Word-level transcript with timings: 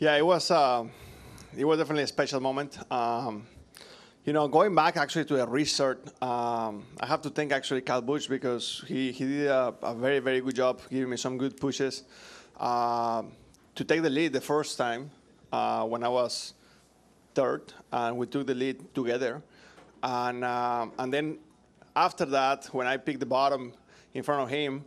Yeah, 0.00 0.14
it 0.14 0.24
was. 0.24 0.48
Uh, 0.52 0.84
it 1.56 1.64
was 1.64 1.76
definitely 1.76 2.04
a 2.04 2.06
special 2.06 2.38
moment. 2.38 2.78
Um, 2.88 3.48
you 4.24 4.32
know, 4.32 4.46
going 4.46 4.72
back 4.72 4.96
actually 4.96 5.24
to 5.24 5.42
a 5.42 5.46
restart, 5.46 6.06
um, 6.22 6.84
I 7.00 7.06
have 7.06 7.20
to 7.22 7.30
thank 7.30 7.50
actually 7.50 7.80
Kyle 7.80 8.00
Busch 8.00 8.28
because 8.28 8.84
he, 8.86 9.10
he 9.10 9.24
did 9.26 9.46
a, 9.48 9.74
a 9.82 9.96
very, 9.96 10.20
very 10.20 10.40
good 10.40 10.54
job 10.54 10.80
giving 10.88 11.10
me 11.10 11.16
some 11.16 11.36
good 11.36 11.56
pushes. 11.56 12.04
Uh, 12.60 13.24
to 13.74 13.82
take 13.82 14.02
the 14.02 14.10
lead 14.10 14.32
the 14.32 14.40
first 14.40 14.78
time 14.78 15.10
uh, 15.50 15.84
when 15.84 16.04
I 16.04 16.08
was 16.08 16.54
third, 17.34 17.72
and 17.90 18.16
we 18.16 18.28
took 18.28 18.46
the 18.46 18.54
lead 18.54 18.94
together. 18.94 19.42
And, 20.00 20.44
uh, 20.44 20.86
and 20.96 21.12
then 21.12 21.38
after 21.96 22.24
that, 22.26 22.66
when 22.66 22.86
I 22.86 22.98
picked 22.98 23.18
the 23.18 23.26
bottom 23.26 23.72
in 24.14 24.22
front 24.22 24.42
of 24.42 24.48
him, 24.48 24.84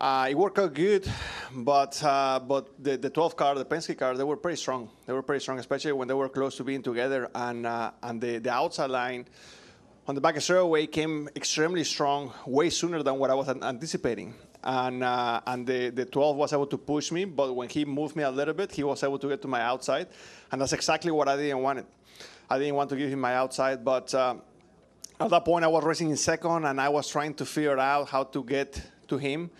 uh, 0.00 0.28
it 0.30 0.34
worked 0.34 0.58
out 0.58 0.72
good, 0.72 1.06
but 1.54 2.02
uh, 2.02 2.40
but 2.40 2.82
the, 2.82 2.96
the 2.96 3.10
12 3.10 3.36
car, 3.36 3.54
the 3.54 3.66
Penske 3.66 3.96
car, 3.98 4.16
they 4.16 4.24
were 4.24 4.36
pretty 4.36 4.56
strong. 4.56 4.88
They 5.04 5.12
were 5.12 5.22
pretty 5.22 5.42
strong, 5.42 5.58
especially 5.58 5.92
when 5.92 6.08
they 6.08 6.14
were 6.14 6.30
close 6.30 6.56
to 6.56 6.64
being 6.64 6.82
together. 6.82 7.30
And 7.34 7.66
uh, 7.66 7.90
and 8.02 8.18
the, 8.18 8.38
the 8.38 8.50
outside 8.50 8.90
line 8.90 9.26
on 10.08 10.14
the 10.14 10.20
back 10.20 10.36
of 10.36 10.42
straightaway 10.42 10.86
came 10.86 11.28
extremely 11.36 11.84
strong, 11.84 12.32
way 12.46 12.70
sooner 12.70 13.02
than 13.02 13.18
what 13.18 13.30
I 13.30 13.34
was 13.34 13.50
anticipating. 13.50 14.34
And 14.64 15.04
uh, 15.04 15.42
and 15.46 15.66
the, 15.66 15.90
the 15.90 16.06
12 16.06 16.36
was 16.36 16.52
able 16.54 16.66
to 16.68 16.78
push 16.78 17.12
me, 17.12 17.26
but 17.26 17.54
when 17.54 17.68
he 17.68 17.84
moved 17.84 18.16
me 18.16 18.22
a 18.22 18.30
little 18.30 18.54
bit, 18.54 18.72
he 18.72 18.82
was 18.82 19.02
able 19.04 19.18
to 19.18 19.28
get 19.28 19.42
to 19.42 19.48
my 19.48 19.60
outside, 19.60 20.08
and 20.50 20.62
that's 20.62 20.72
exactly 20.72 21.10
what 21.10 21.28
I 21.28 21.36
didn't 21.36 21.60
want. 21.60 21.86
I 22.48 22.58
didn't 22.58 22.74
want 22.74 22.88
to 22.90 22.96
give 22.96 23.10
him 23.10 23.20
my 23.20 23.34
outside, 23.34 23.84
but 23.84 24.14
uh, 24.14 24.36
at 25.20 25.28
that 25.28 25.44
point 25.44 25.62
I 25.62 25.68
was 25.68 25.84
racing 25.84 26.08
in 26.08 26.16
second, 26.16 26.64
and 26.64 26.80
I 26.80 26.88
was 26.88 27.06
trying 27.06 27.34
to 27.34 27.44
figure 27.44 27.78
out 27.78 28.08
how 28.08 28.24
to 28.24 28.42
get 28.42 28.82
to 29.08 29.18
him. 29.18 29.50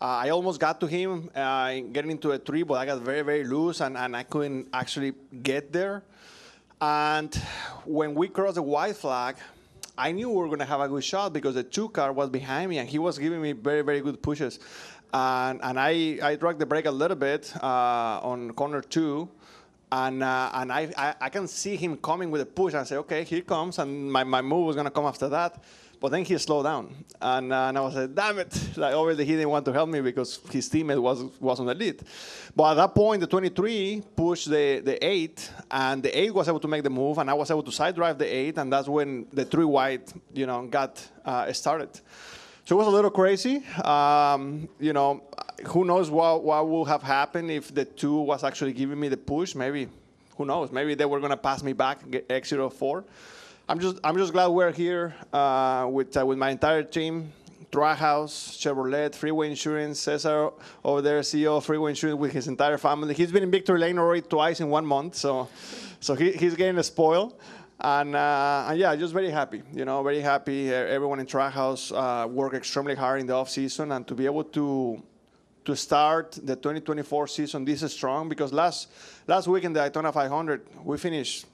Uh, 0.00 0.24
I 0.24 0.30
almost 0.30 0.58
got 0.58 0.80
to 0.80 0.86
him 0.86 1.28
uh, 1.34 1.74
getting 1.92 2.10
into 2.10 2.30
a 2.30 2.38
tree, 2.38 2.62
but 2.62 2.74
I 2.74 2.86
got 2.86 3.02
very, 3.02 3.20
very 3.20 3.44
loose 3.44 3.80
and, 3.82 3.98
and 3.98 4.16
I 4.16 4.22
couldn't 4.22 4.68
actually 4.72 5.12
get 5.42 5.72
there. 5.74 6.02
And 6.80 7.34
when 7.84 8.14
we 8.14 8.28
crossed 8.28 8.54
the 8.54 8.62
white 8.62 8.96
flag, 8.96 9.36
I 9.98 10.12
knew 10.12 10.30
we 10.30 10.36
were 10.36 10.46
going 10.46 10.60
to 10.60 10.64
have 10.64 10.80
a 10.80 10.88
good 10.88 11.04
shot 11.04 11.34
because 11.34 11.54
the 11.54 11.62
two 11.62 11.90
car 11.90 12.14
was 12.14 12.30
behind 12.30 12.70
me 12.70 12.78
and 12.78 12.88
he 12.88 12.98
was 12.98 13.18
giving 13.18 13.42
me 13.42 13.52
very, 13.52 13.82
very 13.82 14.00
good 14.00 14.22
pushes. 14.22 14.58
And, 15.12 15.60
and 15.62 15.78
I, 15.78 16.18
I 16.22 16.36
dragged 16.36 16.60
the 16.60 16.66
brake 16.66 16.86
a 16.86 16.90
little 16.90 17.18
bit 17.18 17.52
uh, 17.62 18.20
on 18.22 18.52
corner 18.52 18.80
two. 18.80 19.28
And, 19.92 20.22
uh, 20.22 20.50
and 20.54 20.72
I, 20.72 20.90
I, 20.96 21.14
I, 21.20 21.28
can 21.28 21.46
see 21.46 21.76
him 21.76 21.98
coming 21.98 22.30
with 22.30 22.40
a 22.40 22.46
push. 22.46 22.72
I 22.72 22.84
say, 22.84 22.96
okay, 22.96 23.24
here 23.24 23.42
comes. 23.42 23.78
And 23.78 24.10
my, 24.10 24.24
my 24.24 24.40
move 24.40 24.66
was 24.66 24.76
going 24.76 24.86
to 24.86 24.90
come 24.90 25.04
after 25.04 25.28
that. 25.28 25.62
But 26.00 26.12
then 26.12 26.24
he 26.24 26.38
slowed 26.38 26.64
down, 26.64 26.94
and, 27.20 27.52
uh, 27.52 27.68
and 27.68 27.76
I 27.76 27.80
was 27.82 27.94
like, 27.94 28.14
"Damn 28.14 28.38
it!" 28.38 28.58
Like 28.78 28.94
obviously 28.94 29.26
he 29.26 29.32
didn't 29.32 29.50
want 29.50 29.66
to 29.66 29.72
help 29.72 29.90
me 29.90 30.00
because 30.00 30.40
his 30.50 30.70
teammate 30.70 30.98
was 30.98 31.24
was 31.38 31.60
on 31.60 31.66
the 31.66 31.74
lead. 31.74 32.00
But 32.56 32.70
at 32.70 32.74
that 32.74 32.94
point, 32.94 33.20
the 33.20 33.26
23 33.26 34.02
pushed 34.16 34.48
the 34.48 34.80
the 34.80 34.96
eight, 35.06 35.50
and 35.70 36.02
the 36.02 36.18
eight 36.18 36.32
was 36.32 36.48
able 36.48 36.60
to 36.60 36.68
make 36.68 36.84
the 36.84 36.90
move, 36.90 37.18
and 37.18 37.28
I 37.28 37.34
was 37.34 37.50
able 37.50 37.62
to 37.64 37.72
side 37.72 37.94
drive 37.94 38.16
the 38.16 38.24
eight, 38.24 38.56
and 38.56 38.72
that's 38.72 38.88
when 38.88 39.26
the 39.30 39.44
three 39.44 39.66
wide, 39.66 40.04
you 40.32 40.46
know, 40.46 40.66
got 40.66 41.06
uh, 41.26 41.52
started. 41.52 41.90
So 42.64 42.76
it 42.76 42.78
was 42.78 42.86
a 42.86 42.90
little 42.90 43.10
crazy. 43.10 43.62
Um, 43.84 44.70
you 44.78 44.94
know, 44.94 45.22
who 45.66 45.84
knows 45.84 46.08
what 46.08 46.42
what 46.42 46.66
would 46.66 46.88
have 46.88 47.02
happened 47.02 47.50
if 47.50 47.74
the 47.74 47.84
two 47.84 48.16
was 48.20 48.42
actually 48.42 48.72
giving 48.72 48.98
me 48.98 49.08
the 49.08 49.18
push? 49.18 49.54
Maybe, 49.54 49.86
who 50.38 50.46
knows? 50.46 50.72
Maybe 50.72 50.94
they 50.94 51.04
were 51.04 51.20
gonna 51.20 51.36
pass 51.36 51.62
me 51.62 51.74
back, 51.74 52.10
get 52.10 52.24
exit 52.30 52.58
of 52.58 52.72
four. 52.72 53.04
I'm 53.70 53.78
just 53.78 54.00
I'm 54.02 54.16
just 54.16 54.32
glad 54.32 54.48
we're 54.48 54.72
here 54.72 55.14
uh, 55.32 55.86
with 55.88 56.16
uh, 56.16 56.26
with 56.26 56.38
my 56.38 56.50
entire 56.50 56.82
team. 56.82 57.32
Trackhouse, 57.70 58.58
Chevrolet, 58.58 59.14
Freeway 59.14 59.48
Insurance, 59.48 60.00
Cesar 60.00 60.50
over 60.84 61.00
there, 61.00 61.20
CEO 61.20 61.56
of 61.58 61.64
Freeway 61.64 61.90
Insurance 61.90 62.18
with 62.18 62.32
his 62.32 62.48
entire 62.48 62.78
family. 62.78 63.14
He's 63.14 63.30
been 63.30 63.44
in 63.44 63.50
Victory 63.52 63.78
Lane 63.78 63.96
already 63.96 64.22
twice 64.22 64.58
in 64.58 64.70
one 64.70 64.84
month, 64.84 65.14
so 65.14 65.48
so 66.00 66.16
he, 66.16 66.32
he's 66.32 66.56
getting 66.56 66.78
a 66.78 66.82
spoil. 66.82 67.38
And, 67.78 68.16
uh, 68.16 68.66
and, 68.68 68.78
yeah, 68.78 68.94
just 68.96 69.12
very 69.14 69.30
happy. 69.30 69.62
You 69.72 69.84
know, 69.84 70.02
very 70.02 70.20
happy. 70.20 70.70
Everyone 70.70 71.20
in 71.20 71.26
Trackhouse 71.26 71.92
uh, 71.94 72.26
worked 72.26 72.56
extremely 72.56 72.96
hard 72.96 73.20
in 73.20 73.26
the 73.28 73.34
off 73.34 73.50
season, 73.50 73.92
and 73.92 74.04
to 74.08 74.16
be 74.16 74.24
able 74.24 74.44
to 74.58 75.00
to 75.64 75.76
start 75.76 76.32
the 76.42 76.56
2024 76.56 77.28
season 77.28 77.64
this 77.64 77.92
strong 77.92 78.28
because 78.28 78.52
last 78.52 78.88
last 79.28 79.46
week 79.46 79.62
in 79.62 79.72
the 79.72 79.80
Daytona 79.80 80.10
500 80.10 80.66
we 80.84 80.98
finished 80.98 81.46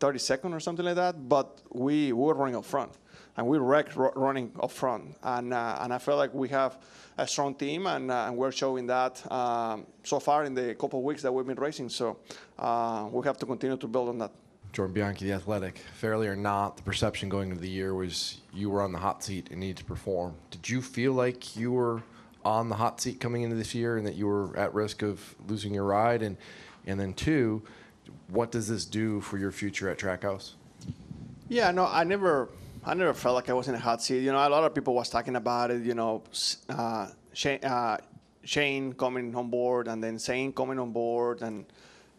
32nd 0.00 0.52
or 0.52 0.60
something 0.60 0.84
like 0.84 0.96
that, 0.96 1.28
but 1.28 1.60
we, 1.70 2.12
we 2.12 2.24
were 2.24 2.34
running 2.34 2.56
up 2.56 2.64
front. 2.64 2.92
And 3.36 3.46
we 3.46 3.58
wrecked 3.58 3.94
running 3.96 4.50
up 4.60 4.70
front. 4.70 5.16
And, 5.22 5.54
uh, 5.54 5.78
and 5.80 5.94
I 5.94 5.98
feel 5.98 6.16
like 6.16 6.34
we 6.34 6.48
have 6.48 6.78
a 7.16 7.26
strong 7.26 7.54
team, 7.54 7.86
and, 7.86 8.10
uh, 8.10 8.24
and 8.26 8.36
we're 8.36 8.50
showing 8.50 8.86
that 8.88 9.30
um, 9.30 9.86
so 10.02 10.18
far 10.18 10.44
in 10.44 10.54
the 10.54 10.74
couple 10.74 11.02
weeks 11.02 11.22
that 11.22 11.32
we've 11.32 11.46
been 11.46 11.58
racing. 11.58 11.88
So 11.90 12.18
uh, 12.58 13.08
we 13.10 13.24
have 13.26 13.38
to 13.38 13.46
continue 13.46 13.76
to 13.76 13.86
build 13.86 14.08
on 14.08 14.18
that. 14.18 14.32
Jordan 14.72 14.94
Bianchi, 14.94 15.26
The 15.26 15.32
Athletic. 15.32 15.78
Fairly 15.94 16.28
or 16.28 16.36
not, 16.36 16.76
the 16.76 16.82
perception 16.82 17.28
going 17.28 17.50
into 17.50 17.60
the 17.60 17.70
year 17.70 17.94
was 17.94 18.40
you 18.52 18.70
were 18.70 18.82
on 18.82 18.92
the 18.92 18.98
hot 18.98 19.22
seat 19.22 19.48
and 19.50 19.60
needed 19.60 19.78
to 19.78 19.84
perform. 19.84 20.34
Did 20.50 20.68
you 20.68 20.80
feel 20.82 21.12
like 21.12 21.56
you 21.56 21.72
were 21.72 22.02
on 22.44 22.68
the 22.68 22.76
hot 22.76 23.00
seat 23.00 23.20
coming 23.20 23.42
into 23.42 23.56
this 23.56 23.74
year 23.74 23.96
and 23.96 24.06
that 24.06 24.14
you 24.14 24.26
were 24.26 24.56
at 24.56 24.74
risk 24.74 25.02
of 25.02 25.34
losing 25.48 25.74
your 25.74 25.84
ride? 25.84 26.22
And, 26.22 26.36
and 26.86 26.98
then, 26.98 27.14
two, 27.14 27.62
what 28.28 28.50
does 28.50 28.68
this 28.68 28.84
do 28.84 29.20
for 29.20 29.38
your 29.38 29.52
future 29.52 29.88
at 29.88 29.98
Trackhouse? 29.98 30.52
Yeah, 31.48 31.70
no, 31.72 31.86
I 31.86 32.04
never, 32.04 32.48
I 32.84 32.94
never 32.94 33.12
felt 33.12 33.34
like 33.34 33.50
I 33.50 33.52
was 33.52 33.68
in 33.68 33.74
a 33.74 33.78
hot 33.78 34.02
seat. 34.02 34.20
You 34.20 34.32
know, 34.32 34.38
a 34.38 34.48
lot 34.48 34.64
of 34.64 34.74
people 34.74 34.94
was 34.94 35.08
talking 35.08 35.36
about 35.36 35.70
it. 35.70 35.82
You 35.82 35.94
know, 35.94 36.22
uh, 36.68 37.08
Shane, 37.32 37.64
uh, 37.64 37.98
Shane, 38.44 38.92
coming 38.92 39.34
on 39.34 39.50
board, 39.50 39.88
and 39.88 40.02
then 40.02 40.18
Zane 40.18 40.52
coming 40.52 40.78
on 40.78 40.92
board, 40.92 41.42
and 41.42 41.66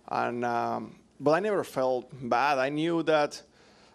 and 0.10 0.44
um, 0.44 0.96
but 1.20 1.32
I 1.32 1.40
never 1.40 1.64
felt 1.64 2.10
bad. 2.30 2.58
I 2.58 2.70
knew 2.70 3.04
that, 3.04 3.42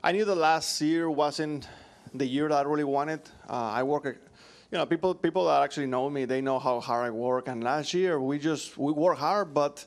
I 0.03 0.13
knew 0.13 0.25
the 0.25 0.37
last 0.37 0.81
year 0.81 1.11
wasn't 1.11 1.69
the 2.15 2.27
year 2.27 2.49
that 2.49 2.55
I 2.55 2.63
really 2.63 2.85
wanted. 2.85 3.21
Uh, 3.49 3.53
I 3.53 3.83
work, 3.83 4.05
you 4.05 4.79
know, 4.79 4.87
people 4.87 5.15
people 5.15 5.47
that 5.47 5.63
actually 5.63 5.87
know 5.87 6.09
me, 6.09 6.25
they 6.25 6.41
know 6.41 6.59
how 6.59 6.81
hard 6.81 7.07
I 7.07 7.11
work. 7.11 7.49
And 7.49 7.63
last 7.63 7.93
year 7.93 8.21
we 8.21 8.39
just 8.39 8.79
we 8.79 8.93
work 8.93 9.19
hard, 9.19 9.53
but 9.53 9.85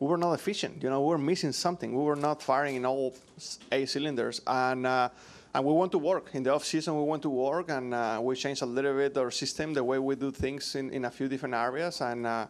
we 0.00 0.08
were 0.08 0.18
not 0.18 0.32
efficient. 0.32 0.82
You 0.82 0.90
know, 0.90 1.00
we 1.00 1.08
were 1.08 1.18
missing 1.18 1.52
something. 1.52 1.94
We 1.94 2.02
were 2.02 2.16
not 2.16 2.42
firing 2.42 2.76
in 2.76 2.86
all 2.86 3.14
eight 3.72 3.88
cylinders, 3.88 4.40
and 4.46 4.86
uh, 4.86 5.08
and 5.54 5.64
we 5.64 5.72
want 5.72 5.92
to 5.92 5.98
work 5.98 6.30
in 6.34 6.42
the 6.42 6.52
off 6.52 6.64
season. 6.64 6.96
We 6.96 7.04
want 7.04 7.22
to 7.22 7.30
work, 7.30 7.70
and 7.70 7.94
uh, 7.94 8.20
we 8.22 8.34
changed 8.34 8.62
a 8.62 8.66
little 8.66 8.94
bit 8.94 9.16
our 9.16 9.30
system, 9.30 9.72
the 9.72 9.84
way 9.84 9.98
we 9.98 10.16
do 10.16 10.32
things 10.32 10.74
in, 10.74 10.90
in 10.90 11.04
a 11.04 11.10
few 11.10 11.28
different 11.28 11.54
areas, 11.54 12.00
and. 12.00 12.26
Uh, 12.26 12.46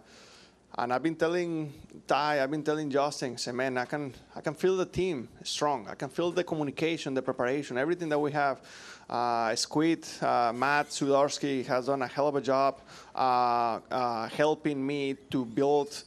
and 0.76 0.92
I've 0.92 1.04
been 1.04 1.14
telling 1.14 1.72
Ty, 2.08 2.42
I've 2.42 2.50
been 2.50 2.64
telling 2.64 2.90
Justin, 2.90 3.38
say, 3.38 3.52
man, 3.52 3.78
I 3.78 3.84
can, 3.84 4.12
I 4.34 4.40
can 4.40 4.54
feel 4.54 4.76
the 4.76 4.86
team 4.86 5.28
strong. 5.44 5.86
I 5.88 5.94
can 5.94 6.08
feel 6.08 6.32
the 6.32 6.42
communication, 6.42 7.14
the 7.14 7.22
preparation, 7.22 7.78
everything 7.78 8.08
that 8.08 8.18
we 8.18 8.32
have. 8.32 8.60
Uh, 9.08 9.54
Squid, 9.54 10.04
uh, 10.20 10.52
Matt 10.52 10.88
Swiderski 10.88 11.64
has 11.66 11.86
done 11.86 12.02
a 12.02 12.08
hell 12.08 12.26
of 12.26 12.34
a 12.34 12.40
job 12.40 12.80
uh, 13.14 13.78
uh 13.88 14.28
helping 14.30 14.84
me 14.84 15.14
to 15.30 15.44
build 15.44 16.02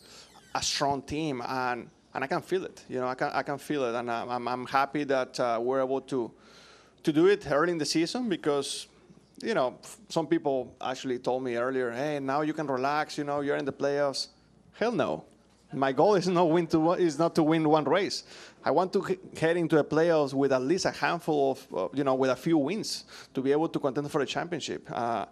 a 0.57 0.61
strong 0.61 1.01
team, 1.01 1.41
and 1.47 1.89
and 2.13 2.23
I 2.23 2.27
can 2.27 2.41
feel 2.41 2.65
it. 2.65 2.83
You 2.89 2.99
know, 2.99 3.07
I 3.07 3.15
can 3.15 3.29
I 3.29 3.43
can 3.43 3.57
feel 3.57 3.83
it, 3.85 3.95
and 3.95 4.09
I'm 4.11 4.47
I'm 4.47 4.65
happy 4.65 5.03
that 5.05 5.39
uh, 5.39 5.59
we're 5.61 5.81
able 5.81 6.01
to 6.01 6.31
to 7.03 7.13
do 7.13 7.27
it 7.27 7.49
early 7.49 7.71
in 7.71 7.77
the 7.77 7.85
season 7.85 8.27
because 8.27 8.87
you 9.41 9.53
know 9.53 9.77
some 10.09 10.27
people 10.27 10.75
actually 10.81 11.19
told 11.19 11.43
me 11.43 11.55
earlier, 11.55 11.91
hey, 11.91 12.19
now 12.19 12.41
you 12.41 12.53
can 12.53 12.67
relax. 12.67 13.17
You 13.17 13.23
know, 13.23 13.41
you're 13.41 13.57
in 13.57 13.65
the 13.65 13.77
playoffs. 13.83 14.27
Hell 14.73 14.91
no. 14.91 15.25
My 15.73 15.91
goal 15.91 16.15
is 16.15 16.27
not 16.27 16.49
win 16.49 16.65
to 16.67 16.93
is 16.93 17.19
not 17.19 17.35
to 17.35 17.43
win 17.43 17.67
one 17.67 17.83
race. 17.83 18.23
I 18.63 18.71
want 18.71 18.93
to 18.93 19.01
head 19.39 19.57
into 19.57 19.75
the 19.75 19.83
playoffs 19.83 20.33
with 20.33 20.51
at 20.53 20.61
least 20.61 20.85
a 20.85 20.91
handful 20.91 21.51
of, 21.51 21.89
you 21.93 22.03
know, 22.05 22.15
with 22.15 22.29
a 22.29 22.35
few 22.35 22.57
wins 22.57 23.03
to 23.33 23.41
be 23.41 23.51
able 23.51 23.69
to 23.69 23.79
contend 23.79 24.09
for 24.09 24.21
a 24.21 24.25
championship. 24.25 24.89
Uh, 24.89 25.25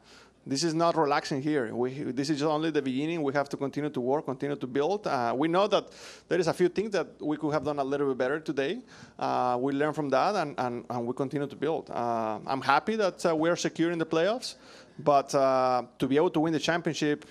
this 0.48 0.64
is 0.64 0.74
not 0.76 0.96
relaxing 0.96 1.42
here. 1.42 1.74
We, 1.74 1.90
this 2.12 2.30
is 2.30 2.44
only 2.44 2.70
the 2.70 2.82
beginning. 2.82 3.24
We 3.24 3.34
have 3.34 3.50
to 3.50 3.58
continue 3.58 3.90
to 3.90 4.00
work, 4.00 4.26
continue 4.26 4.56
to 4.56 4.68
build. 4.68 5.08
Uh, 5.08 5.34
we 5.36 5.48
know 5.48 5.68
that 5.68 5.90
there 6.28 6.40
is 6.40 6.48
a 6.48 6.54
few 6.54 6.70
things 6.70 6.92
that 6.92 7.08
we 7.20 7.36
could 7.38 7.52
have 7.52 7.64
done 7.64 7.80
a 7.80 7.84
little 7.84 8.09
bit 8.09 8.18
better 8.18 8.40
today. 8.40 8.80
Uh, 9.18 9.58
we 9.59 9.74
learn 9.74 9.94
from 9.94 10.09
that, 10.09 10.36
and, 10.36 10.53
and, 10.59 10.86
and 10.90 11.08
we 11.08 11.14
continue 11.14 11.47
to 11.47 11.56
build. 11.56 11.90
Uh, 11.90 12.40
I'm 12.46 12.62
happy 12.62 12.96
that 12.96 13.26
uh, 13.26 13.36
we're 13.36 13.56
secure 13.56 13.92
in 13.92 13.97
the 13.97 14.06
playoffs, 14.06 14.56
but 15.00 15.34
uh, 15.34 15.84
to 15.97 16.08
be 16.08 16.16
able 16.16 16.30
to 16.30 16.40
win 16.40 16.53
the 16.53 16.59
championship, 16.59 17.26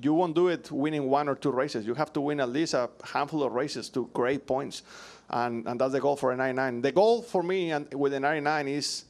you 0.00 0.12
won't 0.12 0.34
do 0.34 0.48
it 0.48 0.70
winning 0.72 1.08
one 1.08 1.28
or 1.28 1.36
two 1.36 1.50
races. 1.50 1.86
You 1.86 1.94
have 1.94 2.12
to 2.14 2.20
win 2.20 2.40
at 2.40 2.48
least 2.48 2.74
a 2.74 2.90
handful 3.04 3.44
of 3.44 3.52
races 3.52 3.88
to 3.90 4.06
create 4.12 4.46
points, 4.46 4.82
and, 5.30 5.66
and 5.66 5.80
that's 5.80 5.92
the 5.92 6.00
goal 6.00 6.16
for 6.16 6.32
a 6.32 6.36
99. 6.36 6.82
The 6.82 6.92
goal 6.92 7.22
for 7.22 7.42
me 7.44 7.70
and 7.70 7.92
with 7.94 8.12
the 8.12 8.20
99 8.20 8.66
is 8.68 9.04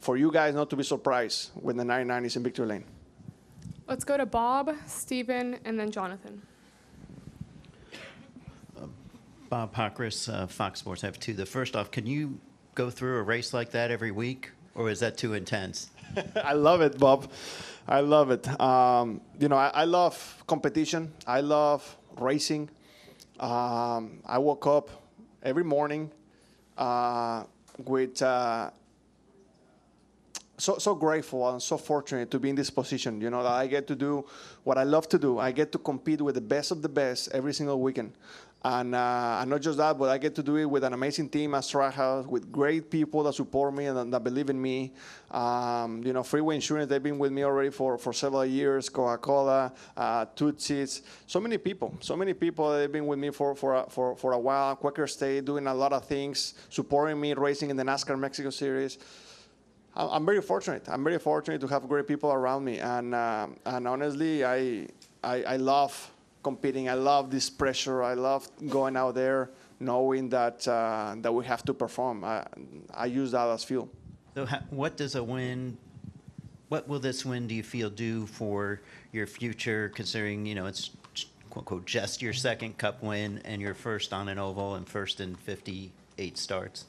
for 0.00 0.16
you 0.16 0.32
guys 0.32 0.54
not 0.54 0.70
to 0.70 0.76
be 0.76 0.82
surprised 0.82 1.50
when 1.54 1.76
the 1.76 1.84
99 1.84 2.24
is 2.24 2.36
in 2.36 2.42
victory 2.42 2.66
lane. 2.66 2.84
Let's 3.86 4.04
go 4.04 4.16
to 4.16 4.26
Bob, 4.26 4.74
Stephen, 4.86 5.58
and 5.64 5.78
then 5.78 5.90
Jonathan. 5.90 6.42
Uh, 8.80 8.86
Bob 9.48 9.74
Pockrass, 9.74 10.32
uh, 10.32 10.46
Fox 10.46 10.80
Sports. 10.80 11.04
I 11.04 11.08
have 11.08 11.18
two. 11.18 11.34
The 11.34 11.46
first 11.46 11.76
off, 11.76 11.90
can 11.90 12.06
you 12.06 12.38
go 12.74 12.88
through 12.88 13.18
a 13.18 13.22
race 13.22 13.52
like 13.52 13.72
that 13.72 13.90
every 13.90 14.10
week, 14.10 14.52
or 14.74 14.90
is 14.90 15.00
that 15.00 15.18
too 15.18 15.34
intense? 15.34 15.90
I 16.44 16.54
love 16.54 16.80
it, 16.80 16.98
Bob. 16.98 17.30
I 17.86 18.00
love 18.00 18.30
it. 18.30 18.48
Um, 18.60 19.20
you 19.38 19.48
know, 19.48 19.56
I, 19.56 19.68
I, 19.74 19.84
love 19.84 20.44
competition. 20.46 21.12
I 21.26 21.40
love 21.40 21.96
racing. 22.16 22.70
Um, 23.40 24.20
I 24.24 24.38
woke 24.38 24.66
up 24.66 24.90
every 25.42 25.64
morning 25.64 26.12
uh, 26.78 27.44
with 27.84 28.22
uh, 28.22 28.70
so 30.60 30.78
so 30.78 30.94
grateful 30.94 31.48
and 31.50 31.62
so 31.62 31.76
fortunate 31.76 32.30
to 32.30 32.38
be 32.38 32.50
in 32.50 32.56
this 32.56 32.70
position. 32.70 33.20
You 33.20 33.30
know 33.30 33.42
that 33.42 33.52
I 33.52 33.66
get 33.66 33.86
to 33.88 33.96
do 33.96 34.24
what 34.64 34.78
I 34.78 34.84
love 34.84 35.08
to 35.08 35.18
do. 35.18 35.38
I 35.38 35.52
get 35.52 35.72
to 35.72 35.78
compete 35.78 36.20
with 36.20 36.34
the 36.34 36.40
best 36.40 36.70
of 36.70 36.82
the 36.82 36.88
best 36.88 37.30
every 37.32 37.54
single 37.54 37.80
weekend, 37.80 38.12
and 38.62 38.94
uh, 38.94 39.38
and 39.40 39.50
not 39.50 39.62
just 39.62 39.78
that, 39.78 39.98
but 39.98 40.10
I 40.10 40.18
get 40.18 40.34
to 40.36 40.42
do 40.42 40.56
it 40.56 40.66
with 40.66 40.84
an 40.84 40.92
amazing 40.92 41.30
team 41.30 41.54
at 41.54 41.62
Trackhouse, 41.62 42.26
with 42.26 42.52
great 42.52 42.90
people 42.90 43.22
that 43.22 43.34
support 43.34 43.74
me 43.74 43.86
and 43.86 44.12
that 44.12 44.22
believe 44.22 44.50
in 44.50 44.60
me. 44.60 44.92
Um, 45.30 46.02
you 46.04 46.12
know, 46.12 46.22
Freeway 46.22 46.56
Insurance 46.56 46.88
they've 46.90 47.02
been 47.02 47.18
with 47.18 47.32
me 47.32 47.44
already 47.44 47.70
for, 47.70 47.96
for 47.96 48.12
several 48.12 48.44
years. 48.44 48.88
Coca-Cola, 48.88 49.72
uh, 49.96 50.26
Tootsie's, 50.36 51.02
so 51.26 51.40
many 51.40 51.56
people, 51.56 51.96
so 52.00 52.16
many 52.16 52.34
people 52.34 52.72
they've 52.72 52.92
been 52.92 53.06
with 53.06 53.18
me 53.18 53.30
for 53.30 53.54
for 53.54 53.76
a, 53.76 53.88
for 53.88 54.16
for 54.16 54.32
a 54.32 54.38
while. 54.38 54.76
Quaker 54.76 55.06
State 55.06 55.44
doing 55.44 55.66
a 55.66 55.74
lot 55.74 55.92
of 55.92 56.04
things, 56.04 56.54
supporting 56.68 57.18
me, 57.20 57.32
racing 57.34 57.70
in 57.70 57.76
the 57.76 57.84
NASCAR 57.84 58.18
Mexico 58.18 58.50
Series. 58.50 58.98
I'm 59.94 60.24
very 60.24 60.40
fortunate. 60.40 60.88
I'm 60.88 61.02
very 61.04 61.18
fortunate 61.18 61.60
to 61.62 61.66
have 61.66 61.88
great 61.88 62.06
people 62.06 62.32
around 62.32 62.64
me, 62.64 62.78
and 62.78 63.14
um 63.14 63.56
and 63.66 63.88
honestly, 63.88 64.44
I, 64.44 64.86
I 65.22 65.42
I 65.42 65.56
love 65.56 66.10
competing. 66.42 66.88
I 66.88 66.94
love 66.94 67.30
this 67.30 67.50
pressure. 67.50 68.02
I 68.02 68.14
love 68.14 68.48
going 68.68 68.96
out 68.96 69.14
there, 69.14 69.50
knowing 69.78 70.28
that 70.30 70.66
uh, 70.66 71.14
that 71.18 71.32
we 71.32 71.44
have 71.44 71.64
to 71.64 71.74
perform. 71.74 72.24
I, 72.24 72.46
I 72.94 73.06
use 73.06 73.32
that 73.32 73.48
as 73.48 73.64
fuel. 73.64 73.88
So 74.34 74.46
ha- 74.46 74.62
what 74.70 74.96
does 74.96 75.16
a 75.16 75.24
win, 75.24 75.76
what 76.68 76.88
will 76.88 77.00
this 77.00 77.24
win, 77.24 77.46
do 77.48 77.54
you 77.54 77.62
feel, 77.62 77.90
do 77.90 78.26
for 78.26 78.80
your 79.12 79.26
future, 79.26 79.90
considering, 79.94 80.46
you 80.46 80.54
know, 80.54 80.66
it's 80.66 80.90
quote, 81.50 81.62
unquote, 81.62 81.84
just 81.84 82.22
your 82.22 82.32
second 82.32 82.78
cup 82.78 83.02
win 83.02 83.40
and 83.44 83.60
your 83.60 83.74
first 83.74 84.12
on 84.12 84.28
an 84.28 84.38
oval 84.38 84.76
and 84.76 84.88
first 84.88 85.20
in 85.20 85.34
58 85.34 86.38
starts? 86.38 86.84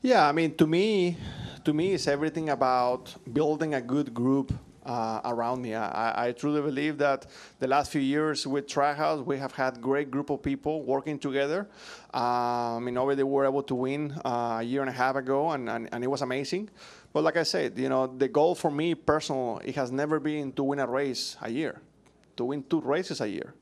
Yeah, 0.00 0.28
I 0.28 0.30
mean, 0.30 0.54
to 0.58 0.66
me, 0.68 1.16
to 1.64 1.72
me, 1.72 1.94
it's 1.94 2.06
everything 2.06 2.50
about 2.50 3.12
building 3.32 3.74
a 3.74 3.80
good 3.80 4.14
group 4.14 4.52
uh, 4.86 5.20
around 5.24 5.60
me. 5.60 5.74
I, 5.74 6.28
I 6.28 6.32
truly 6.32 6.62
believe 6.62 6.98
that 6.98 7.26
the 7.58 7.66
last 7.66 7.90
few 7.90 8.00
years 8.00 8.46
with 8.46 8.68
Trackhouse, 8.68 9.26
we 9.26 9.38
have 9.38 9.50
had 9.50 9.82
great 9.82 10.08
group 10.08 10.30
of 10.30 10.40
people 10.40 10.84
working 10.84 11.18
together. 11.18 11.66
I 12.14 12.78
mean, 12.80 12.96
already 12.96 13.24
we 13.24 13.32
were 13.32 13.44
able 13.44 13.64
to 13.64 13.74
win 13.74 14.12
uh, 14.24 14.58
a 14.60 14.62
year 14.62 14.82
and 14.82 14.88
a 14.88 14.92
half 14.92 15.16
ago, 15.16 15.50
and, 15.50 15.68
and, 15.68 15.88
and 15.90 16.04
it 16.04 16.06
was 16.06 16.22
amazing. 16.22 16.70
But 17.12 17.24
like 17.24 17.36
I 17.36 17.42
said, 17.42 17.76
you 17.76 17.88
know, 17.88 18.06
the 18.06 18.28
goal 18.28 18.54
for 18.54 18.70
me 18.70 18.94
personal, 18.94 19.60
it 19.64 19.74
has 19.74 19.90
never 19.90 20.20
been 20.20 20.52
to 20.52 20.62
win 20.62 20.78
a 20.78 20.86
race 20.86 21.36
a 21.42 21.50
year, 21.50 21.80
to 22.36 22.44
win 22.44 22.62
two 22.70 22.80
races 22.82 23.20
a 23.20 23.28
year. 23.28 23.52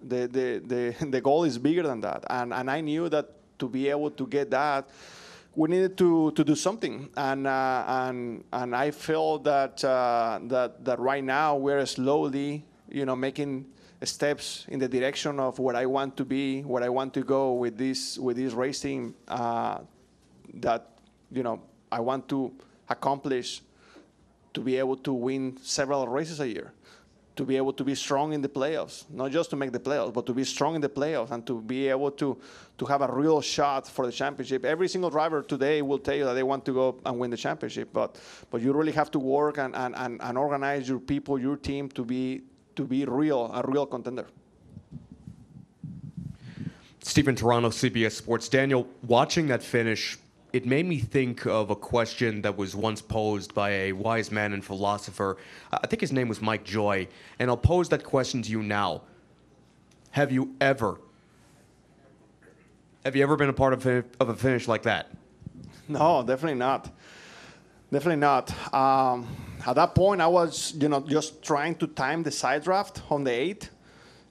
The, 0.00 0.28
the, 0.28 0.62
the, 0.64 1.06
the 1.10 1.20
goal 1.20 1.42
is 1.42 1.58
bigger 1.58 1.82
than 1.82 2.02
that. 2.02 2.22
And, 2.30 2.54
and 2.54 2.70
I 2.70 2.82
knew 2.82 3.08
that 3.08 3.30
to 3.58 3.68
be 3.68 3.88
able 3.88 4.12
to 4.12 4.26
get 4.28 4.50
that, 4.50 4.88
we 5.54 5.68
needed 5.68 5.98
to, 5.98 6.30
to 6.32 6.44
do 6.44 6.54
something, 6.54 7.10
and 7.16 7.46
uh, 7.46 7.84
and 7.86 8.44
and 8.52 8.74
I 8.74 8.90
feel 8.90 9.38
that 9.40 9.84
uh, 9.84 10.40
that 10.44 10.84
that 10.84 10.98
right 10.98 11.22
now 11.22 11.56
we're 11.56 11.84
slowly, 11.86 12.64
you 12.88 13.04
know, 13.04 13.16
making 13.16 13.66
steps 14.04 14.66
in 14.68 14.78
the 14.78 14.88
direction 14.88 15.38
of 15.38 15.58
where 15.58 15.76
I 15.76 15.86
want 15.86 16.16
to 16.16 16.24
be, 16.24 16.62
where 16.62 16.82
I 16.82 16.88
want 16.88 17.12
to 17.14 17.22
go 17.22 17.52
with 17.52 17.76
this 17.76 18.18
with 18.18 18.36
this 18.36 18.52
racing. 18.52 19.14
Uh, 19.28 19.78
that 20.54 20.88
you 21.30 21.42
know 21.42 21.60
I 21.90 22.00
want 22.00 22.28
to 22.28 22.52
accomplish 22.88 23.62
to 24.54 24.60
be 24.60 24.76
able 24.76 24.96
to 24.96 25.12
win 25.12 25.56
several 25.62 26.08
races 26.08 26.40
a 26.40 26.48
year, 26.48 26.72
to 27.34 27.44
be 27.44 27.56
able 27.56 27.72
to 27.72 27.84
be 27.84 27.94
strong 27.94 28.32
in 28.32 28.42
the 28.42 28.48
playoffs, 28.48 29.04
not 29.10 29.30
just 29.30 29.50
to 29.50 29.56
make 29.56 29.72
the 29.72 29.80
playoffs, 29.80 30.12
but 30.12 30.26
to 30.26 30.34
be 30.34 30.44
strong 30.44 30.74
in 30.74 30.80
the 30.80 30.88
playoffs 30.88 31.30
and 31.30 31.46
to 31.46 31.60
be 31.60 31.88
able 31.88 32.10
to 32.10 32.36
to 32.78 32.84
have 32.86 33.00
a 33.00 33.12
real 33.12 33.40
shot 33.40 33.88
for 33.88 34.06
the 34.06 34.12
championship. 34.12 34.64
Every 34.64 34.88
single 34.88 35.10
driver 35.10 35.42
today 35.42 35.82
will 35.82 35.98
tell 35.98 36.14
you 36.14 36.24
that 36.24 36.34
they 36.34 36.42
want 36.42 36.64
to 36.66 36.72
go 36.72 36.98
and 37.06 37.18
win 37.18 37.30
the 37.30 37.36
championship, 37.36 37.88
but 37.92 38.18
but 38.50 38.60
you 38.60 38.72
really 38.72 38.92
have 38.92 39.10
to 39.12 39.18
work 39.18 39.58
and, 39.58 39.74
and, 39.74 39.94
and, 39.96 40.20
and 40.20 40.36
organize 40.36 40.88
your 40.88 40.98
people, 40.98 41.38
your 41.38 41.56
team 41.56 41.88
to 41.90 42.04
be 42.04 42.42
to 42.76 42.84
be 42.84 43.04
real, 43.04 43.50
a 43.52 43.62
real 43.66 43.86
contender. 43.86 44.26
Stephen 47.02 47.34
Taranto, 47.34 47.68
CBS 47.68 48.12
Sports. 48.12 48.48
Daniel, 48.48 48.86
watching 49.06 49.48
that 49.48 49.62
finish, 49.62 50.18
it 50.52 50.66
made 50.66 50.86
me 50.86 50.98
think 50.98 51.46
of 51.46 51.70
a 51.70 51.76
question 51.76 52.42
that 52.42 52.56
was 52.56 52.76
once 52.76 53.00
posed 53.00 53.54
by 53.54 53.70
a 53.70 53.92
wise 53.92 54.30
man 54.30 54.52
and 54.52 54.64
philosopher. 54.64 55.38
I 55.72 55.86
think 55.86 56.00
his 56.00 56.12
name 56.12 56.28
was 56.28 56.42
Mike 56.42 56.64
Joy. 56.64 57.08
And 57.38 57.50
I'll 57.50 57.56
pose 57.56 57.88
that 57.88 58.04
question 58.04 58.42
to 58.42 58.50
you 58.50 58.62
now. 58.62 59.02
Have 60.10 60.30
you 60.30 60.54
ever, 60.60 61.00
have 63.04 63.16
you 63.16 63.22
ever 63.22 63.36
been 63.36 63.48
a 63.48 63.54
part 63.54 63.72
of 63.72 63.86
of 64.20 64.28
a 64.28 64.34
finish 64.34 64.68
like 64.68 64.82
that? 64.82 65.10
No, 65.88 66.22
definitely 66.22 66.58
not. 66.58 66.90
Definitely 67.90 68.20
not. 68.20 68.74
Um, 68.74 69.26
at 69.66 69.74
that 69.76 69.94
point, 69.94 70.20
I 70.20 70.26
was, 70.26 70.74
you 70.78 70.88
know, 70.88 71.00
just 71.00 71.42
trying 71.42 71.74
to 71.76 71.86
time 71.86 72.22
the 72.22 72.30
side 72.30 72.64
draft 72.64 73.02
on 73.10 73.24
the 73.24 73.30
eight. 73.30 73.70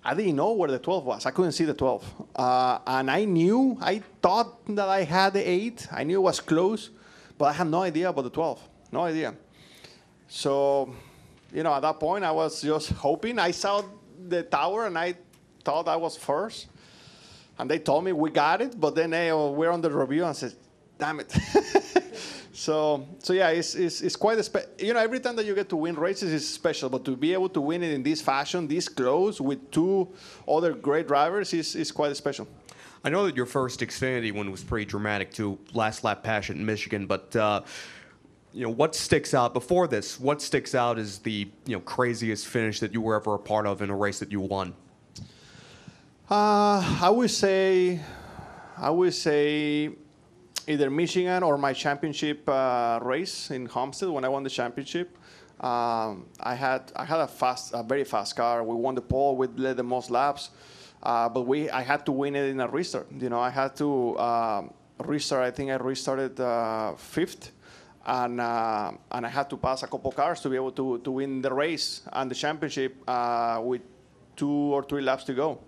I 0.03 0.15
didn't 0.15 0.35
know 0.35 0.53
where 0.53 0.69
the 0.69 0.79
12 0.79 1.05
was. 1.05 1.25
I 1.25 1.31
couldn't 1.31 1.51
see 1.51 1.65
the 1.65 1.75
12. 1.75 2.27
Uh, 2.35 2.79
and 2.87 3.11
I 3.11 3.25
knew, 3.25 3.77
I 3.79 4.01
thought 4.21 4.65
that 4.75 4.89
I 4.89 5.03
had 5.03 5.33
the 5.33 5.47
eight. 5.47 5.87
I 5.91 6.03
knew 6.03 6.17
it 6.17 6.23
was 6.23 6.39
close, 6.39 6.89
but 7.37 7.45
I 7.45 7.53
had 7.53 7.67
no 7.67 7.83
idea 7.83 8.09
about 8.09 8.23
the 8.23 8.31
12. 8.31 8.59
No 8.91 9.01
idea. 9.01 9.35
So, 10.27 10.93
you 11.53 11.61
know, 11.61 11.73
at 11.73 11.81
that 11.81 11.99
point, 11.99 12.23
I 12.23 12.31
was 12.31 12.61
just 12.61 12.89
hoping. 12.93 13.37
I 13.37 13.51
saw 13.51 13.83
the 14.27 14.43
tower 14.43 14.87
and 14.87 14.97
I 14.97 15.15
thought 15.63 15.87
I 15.87 15.97
was 15.97 16.17
first. 16.17 16.67
And 17.59 17.69
they 17.69 17.77
told 17.77 18.03
me 18.03 18.11
we 18.11 18.31
got 18.31 18.61
it, 18.61 18.79
but 18.79 18.95
then 18.95 19.11
they 19.11 19.31
we're 19.31 19.69
on 19.69 19.81
the 19.81 19.91
review 19.91 20.25
and 20.25 20.35
said, 20.35 20.55
damn 20.97 21.19
it. 21.19 21.31
so, 22.53 23.07
so 23.19 23.33
yeah, 23.33 23.49
it's, 23.49 23.75
it's, 23.75 24.01
it's 24.01 24.15
quite 24.15 24.37
a 24.37 24.43
spe- 24.43 24.79
you 24.79 24.93
know 24.93 24.99
every 24.99 25.19
time 25.19 25.35
that 25.37 25.45
you 25.45 25.55
get 25.55 25.69
to 25.69 25.75
win 25.75 25.95
races 25.95 26.31
is 26.33 26.47
special, 26.47 26.89
but 26.89 27.05
to 27.05 27.15
be 27.15 27.33
able 27.33 27.49
to 27.49 27.61
win 27.61 27.83
it 27.83 27.91
in 27.91 28.03
this 28.03 28.21
fashion, 28.21 28.67
this 28.67 28.89
close 28.89 29.39
with 29.39 29.71
two 29.71 30.07
other 30.47 30.73
great 30.73 31.07
drivers 31.07 31.53
is, 31.53 31.75
is 31.75 31.91
quite 31.91 32.15
special. 32.15 32.47
I 33.03 33.09
know 33.09 33.25
that 33.25 33.35
your 33.35 33.45
first 33.45 33.79
Xfinity 33.79 34.31
one 34.31 34.51
was 34.51 34.63
pretty 34.63 34.85
dramatic 34.85 35.31
too, 35.31 35.57
last 35.73 36.03
lap 36.03 36.23
passion 36.23 36.57
in 36.57 36.65
Michigan, 36.65 37.07
but 37.07 37.35
uh, 37.35 37.61
you 38.53 38.63
know 38.63 38.71
what 38.71 38.95
sticks 38.95 39.33
out 39.33 39.53
before 39.53 39.87
this? 39.87 40.19
What 40.19 40.41
sticks 40.41 40.75
out 40.75 40.99
is 40.99 41.19
the 41.19 41.49
you 41.65 41.75
know 41.75 41.79
craziest 41.79 42.47
finish 42.47 42.79
that 42.81 42.93
you 42.93 43.01
were 43.01 43.15
ever 43.15 43.35
a 43.35 43.39
part 43.39 43.65
of 43.65 43.81
in 43.81 43.89
a 43.89 43.95
race 43.95 44.19
that 44.19 44.31
you 44.31 44.41
won. 44.41 44.73
Uh, 46.29 46.97
I 47.01 47.09
would 47.09 47.31
say, 47.31 47.99
I 48.77 48.89
would 48.89 49.13
say, 49.13 49.89
either 50.67 50.89
Michigan 50.89 51.43
or 51.43 51.57
my 51.57 51.73
championship 51.73 52.47
uh, 52.47 52.99
race 53.01 53.51
in 53.51 53.65
Homestead 53.65 54.09
when 54.09 54.25
I 54.25 54.29
won 54.29 54.43
the 54.43 54.49
championship. 54.49 55.17
Um, 55.59 56.25
I 56.39 56.55
had 56.55 56.91
I 56.95 57.05
had 57.05 57.19
a 57.19 57.27
fast, 57.27 57.73
a 57.73 57.83
very 57.83 58.03
fast 58.03 58.35
car. 58.35 58.63
We 58.63 58.75
won 58.75 58.95
the 58.95 59.01
pole. 59.01 59.35
We 59.37 59.47
led 59.47 59.77
the 59.77 59.83
most 59.83 60.09
laps, 60.09 60.49
uh, 61.03 61.29
but 61.29 61.43
we 61.43 61.69
I 61.69 61.81
had 61.81 62.05
to 62.07 62.11
win 62.11 62.35
it 62.35 62.49
in 62.49 62.59
a 62.59 62.67
restart. 62.67 63.07
You 63.11 63.29
know, 63.29 63.39
I 63.39 63.51
had 63.51 63.75
to 63.77 64.17
um, 64.17 64.73
restart. 64.99 65.43
I 65.43 65.51
think 65.51 65.69
I 65.69 65.75
restarted 65.75 66.39
uh, 66.39 66.95
fifth, 66.95 67.51
and 68.05 68.41
uh, 68.41 68.91
and 69.11 69.25
I 69.25 69.29
had 69.29 69.49
to 69.51 69.57
pass 69.57 69.83
a 69.83 69.87
couple 69.87 70.11
cars 70.11 70.41
to 70.41 70.49
be 70.49 70.55
able 70.55 70.71
to 70.71 70.97
to 70.99 71.11
win 71.11 71.41
the 71.41 71.53
race 71.53 72.01
and 72.11 72.31
the 72.31 72.35
championship 72.35 72.95
uh, 73.07 73.61
with 73.63 73.81
two 74.35 74.73
or 74.73 74.83
three 74.83 75.01
laps 75.03 75.23
to 75.25 75.33
go. 75.33 75.59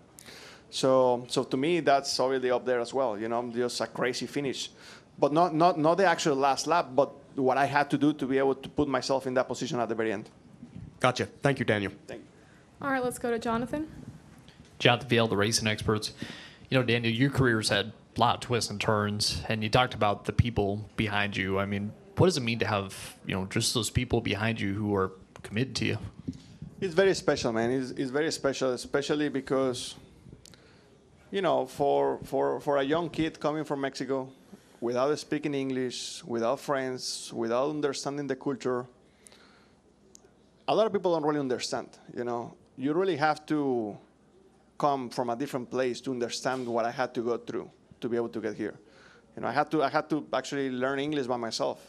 So, 0.74 1.24
so 1.27 1.44
to 1.44 1.56
me, 1.56 1.82
that's 1.82 2.20
already 2.20 2.50
up 2.50 2.65
there 2.65 2.80
as 2.80 2.96
well. 2.96 3.15
You 3.18 3.27
know, 3.30 3.48
just 3.53 3.80
a 3.80 3.86
crazy 3.86 4.25
finish, 4.25 4.72
but 5.20 5.32
not 5.32 5.53
not 5.53 5.77
not 5.77 5.98
the 5.98 6.06
actual 6.06 6.36
last 6.36 6.65
lap, 6.65 6.88
but 6.96 7.12
what 7.36 7.60
I 7.60 7.65
had 7.65 7.92
to 7.92 7.98
do 7.98 8.12
to 8.13 8.25
be 8.25 8.39
able 8.39 8.56
to 8.56 8.70
put 8.70 8.88
myself 8.88 9.27
in 9.27 9.36
that 9.36 9.48
position 9.48 9.80
at 9.80 9.88
the 9.88 9.94
very 9.94 10.12
end. 10.12 10.32
Gotcha. 11.00 11.27
Thank 11.44 11.60
you, 11.60 11.65
Daniel. 11.65 11.92
Thank 12.08 12.22
you. 12.22 12.27
All 12.82 12.89
right, 12.89 13.03
let's 13.03 13.20
go 13.20 13.30
to 13.30 13.38
Jonathan. 13.38 13.88
Jonathan 14.80 15.10
Vail, 15.10 15.27
the 15.27 15.38
racing 15.38 15.68
experts. 15.68 16.12
You 16.72 16.80
know, 16.80 16.84
Daniel, 16.84 17.13
your 17.13 17.30
career's 17.30 17.70
had 17.70 17.94
a 18.18 18.20
lot 18.20 18.36
of 18.36 18.42
twists 18.42 18.72
and 18.72 18.82
turns, 18.82 19.44
and 19.48 19.63
you 19.63 19.70
talked 19.70 19.94
about 19.94 20.25
the 20.25 20.34
people 20.34 20.89
behind 20.98 21.38
you. 21.38 21.60
I 21.60 21.68
mean, 21.68 21.94
what 22.18 22.25
does 22.27 22.38
it 22.38 22.42
mean 22.42 22.58
to 22.60 22.68
have, 22.68 23.15
you 23.27 23.36
know, 23.36 23.46
just 23.46 23.75
those 23.75 23.92
people 23.92 24.22
behind 24.22 24.60
you 24.60 24.74
who 24.74 24.96
are 24.96 25.12
committed 25.44 25.75
to 25.75 25.86
you? 25.86 25.98
It's 26.82 26.96
very 26.96 27.13
special, 27.13 27.53
man. 27.53 27.70
It's, 27.70 27.92
it's 27.92 28.12
very 28.12 28.32
special, 28.32 28.72
especially 28.72 29.30
because, 29.30 29.96
you 31.34 31.42
know, 31.42 31.66
for, 31.66 32.20
for, 32.25 32.60
for 32.60 32.78
a 32.78 32.84
young 32.84 33.10
kid 33.10 33.40
coming 33.40 33.63
from 33.63 33.82
Mexico, 33.82 34.30
without 34.80 35.18
speaking 35.18 35.56
English, 35.56 36.24
without 36.25 36.60
friends, 36.60 37.34
without 37.34 37.72
understanding 37.72 38.28
the 38.28 38.36
culture, 38.36 38.86
a 40.68 40.75
lot 40.75 40.86
of 40.86 40.94
people 40.94 41.12
don't 41.12 41.25
really 41.25 41.40
understand. 41.40 41.90
You 42.16 42.24
know, 42.24 42.54
you 42.78 42.94
really 42.94 43.16
have 43.16 43.48
to 43.48 43.98
come 44.78 45.10
from 45.10 45.32
a 45.32 45.36
different 45.36 45.72
place 45.72 46.02
to 46.02 46.12
understand 46.12 46.68
what 46.68 46.86
I 46.86 46.92
had 46.92 47.16
to 47.16 47.22
go 47.22 47.38
through 47.38 47.68
to 48.00 48.08
be 48.08 48.16
able 48.16 48.30
to 48.30 48.40
get 48.40 48.54
here. 48.54 48.75
You 49.36 49.42
know, 49.42 49.48
I 49.48 49.54
had 49.54 49.72
to 49.72 49.82
I 49.82 49.90
had 49.90 50.08
to 50.12 50.28
actually 50.32 50.70
learn 50.70 51.00
English 51.00 51.25
by 51.25 51.38
myself. 51.38 51.80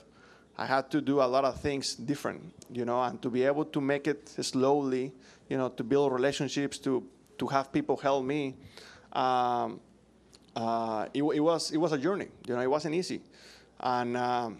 I 0.56 0.64
had 0.64 0.90
to 0.92 1.02
do 1.02 1.20
a 1.20 1.28
lot 1.28 1.44
of 1.44 1.60
things 1.60 1.94
different, 1.94 2.40
you 2.72 2.86
know, 2.86 3.02
and 3.02 3.20
to 3.20 3.28
be 3.28 3.42
able 3.42 3.66
to 3.66 3.80
make 3.82 4.06
it 4.06 4.26
slowly, 4.26 5.12
you 5.50 5.58
know, 5.58 5.68
to 5.68 5.84
build 5.84 6.14
relationships, 6.14 6.78
to 6.78 7.06
to 7.36 7.46
have 7.48 7.70
people 7.70 7.98
help 7.98 8.24
me. 8.24 8.56
Um, 9.14 9.80
uh, 10.56 11.06
it, 11.14 11.22
it 11.22 11.40
was 11.40 11.70
it 11.70 11.78
was 11.78 11.92
a 11.92 11.98
journey. 11.98 12.28
You 12.46 12.54
know, 12.54 12.60
it 12.60 12.70
wasn't 12.70 12.94
easy, 12.94 13.20
and. 13.80 14.16
Um, 14.16 14.58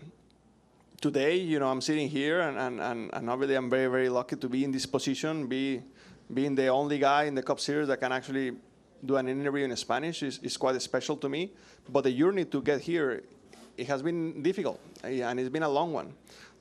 today, 1.04 1.36
you 1.36 1.58
know, 1.58 1.68
I'm 1.68 1.82
sitting 1.82 2.08
here, 2.08 2.40
and, 2.40 2.56
and, 2.56 2.80
and, 2.80 3.10
and 3.12 3.28
obviously 3.28 3.56
I'm 3.56 3.68
very, 3.68 3.88
very 3.88 4.08
lucky 4.08 4.36
to 4.36 4.48
be 4.48 4.64
in 4.64 4.72
this 4.72 4.86
position, 4.86 5.46
be 5.46 5.82
being 6.32 6.54
the 6.54 6.68
only 6.68 6.98
guy 6.98 7.24
in 7.24 7.34
the 7.34 7.42
Cup 7.42 7.60
Series 7.60 7.88
that 7.88 8.00
can 8.00 8.10
actually 8.10 8.52
do 9.04 9.16
an 9.16 9.28
interview 9.28 9.64
in 9.64 9.76
Spanish 9.76 10.22
is, 10.22 10.38
is 10.38 10.56
quite 10.56 10.80
special 10.80 11.16
to 11.18 11.28
me. 11.28 11.52
But 11.90 12.04
the 12.04 12.12
journey 12.12 12.46
to 12.46 12.62
get 12.62 12.80
here, 12.80 13.22
it 13.76 13.86
has 13.86 14.02
been 14.02 14.42
difficult, 14.42 14.80
eh, 15.04 15.20
and 15.22 15.38
it's 15.38 15.50
been 15.50 15.62
a 15.62 15.68
long 15.68 15.92
one. 15.92 16.14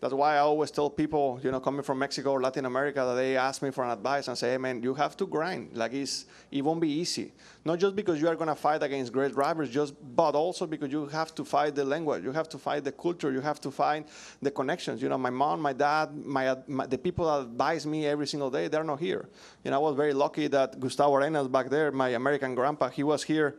That's 0.04 0.14
why 0.14 0.36
I 0.36 0.40
always 0.40 0.70
tell 0.70 0.90
people, 0.90 1.40
you 1.42 1.50
know, 1.50 1.62
coming 1.62 1.82
from 1.82 2.00
Mexico 2.00 2.32
or 2.32 2.42
Latin 2.42 2.66
America, 2.66 3.00
that 3.08 3.14
they 3.14 3.38
ask 3.38 3.62
me 3.62 3.72
for 3.72 3.86
an 3.86 3.92
advice 3.92 4.28
and 4.28 4.38
say, 4.38 4.52
hey, 4.52 4.58
man, 4.58 4.84
you 4.84 4.94
have 4.96 5.16
to 5.16 5.26
grind. 5.26 5.78
Like, 5.78 5.94
it's, 5.94 6.26
it 6.52 6.62
won't 6.62 6.82
be 6.82 6.90
easy. 6.90 7.32
Not 7.64 7.80
just 7.80 7.96
because 7.96 8.20
you 8.20 8.28
are 8.28 8.36
going 8.36 8.50
to 8.50 8.56
fight 8.56 8.84
against 8.84 9.14
great 9.14 9.32
drivers, 9.32 9.70
just, 9.70 9.94
but 10.14 10.36
also 10.36 10.68
because 10.68 10.92
you 10.92 11.06
have 11.06 11.34
to 11.36 11.46
fight 11.46 11.76
the 11.76 11.86
language, 11.86 12.22
you 12.26 12.34
have 12.34 12.50
to 12.50 12.58
fight 12.58 12.84
the 12.84 12.92
culture, 12.92 13.32
you 13.32 13.40
have 13.40 13.62
to 13.62 13.72
find 13.72 14.04
the 14.42 14.52
connections. 14.52 15.02
You 15.02 15.08
know, 15.08 15.18
my 15.18 15.30
mom, 15.30 15.62
my 15.62 15.72
dad, 15.72 16.14
my, 16.14 16.58
my 16.68 16.86
the 16.86 16.98
people 16.98 17.26
that 17.28 17.48
advise 17.48 17.86
me 17.86 18.06
every 18.06 18.28
single 18.28 18.52
day, 18.52 18.68
they're 18.68 18.84
not 18.84 19.00
here. 19.00 19.30
You 19.64 19.72
know, 19.72 19.78
I 19.78 19.80
was 19.80 19.96
very 19.96 20.14
lucky 20.14 20.48
that 20.48 20.82
Gustavo 20.82 21.16
Arenas 21.16 21.48
back 21.48 21.70
there, 21.70 21.94
my 21.94 22.10
American 22.10 22.56
grandpa, 22.56 22.90
he 22.90 23.04
was 23.04 23.24
here 23.24 23.56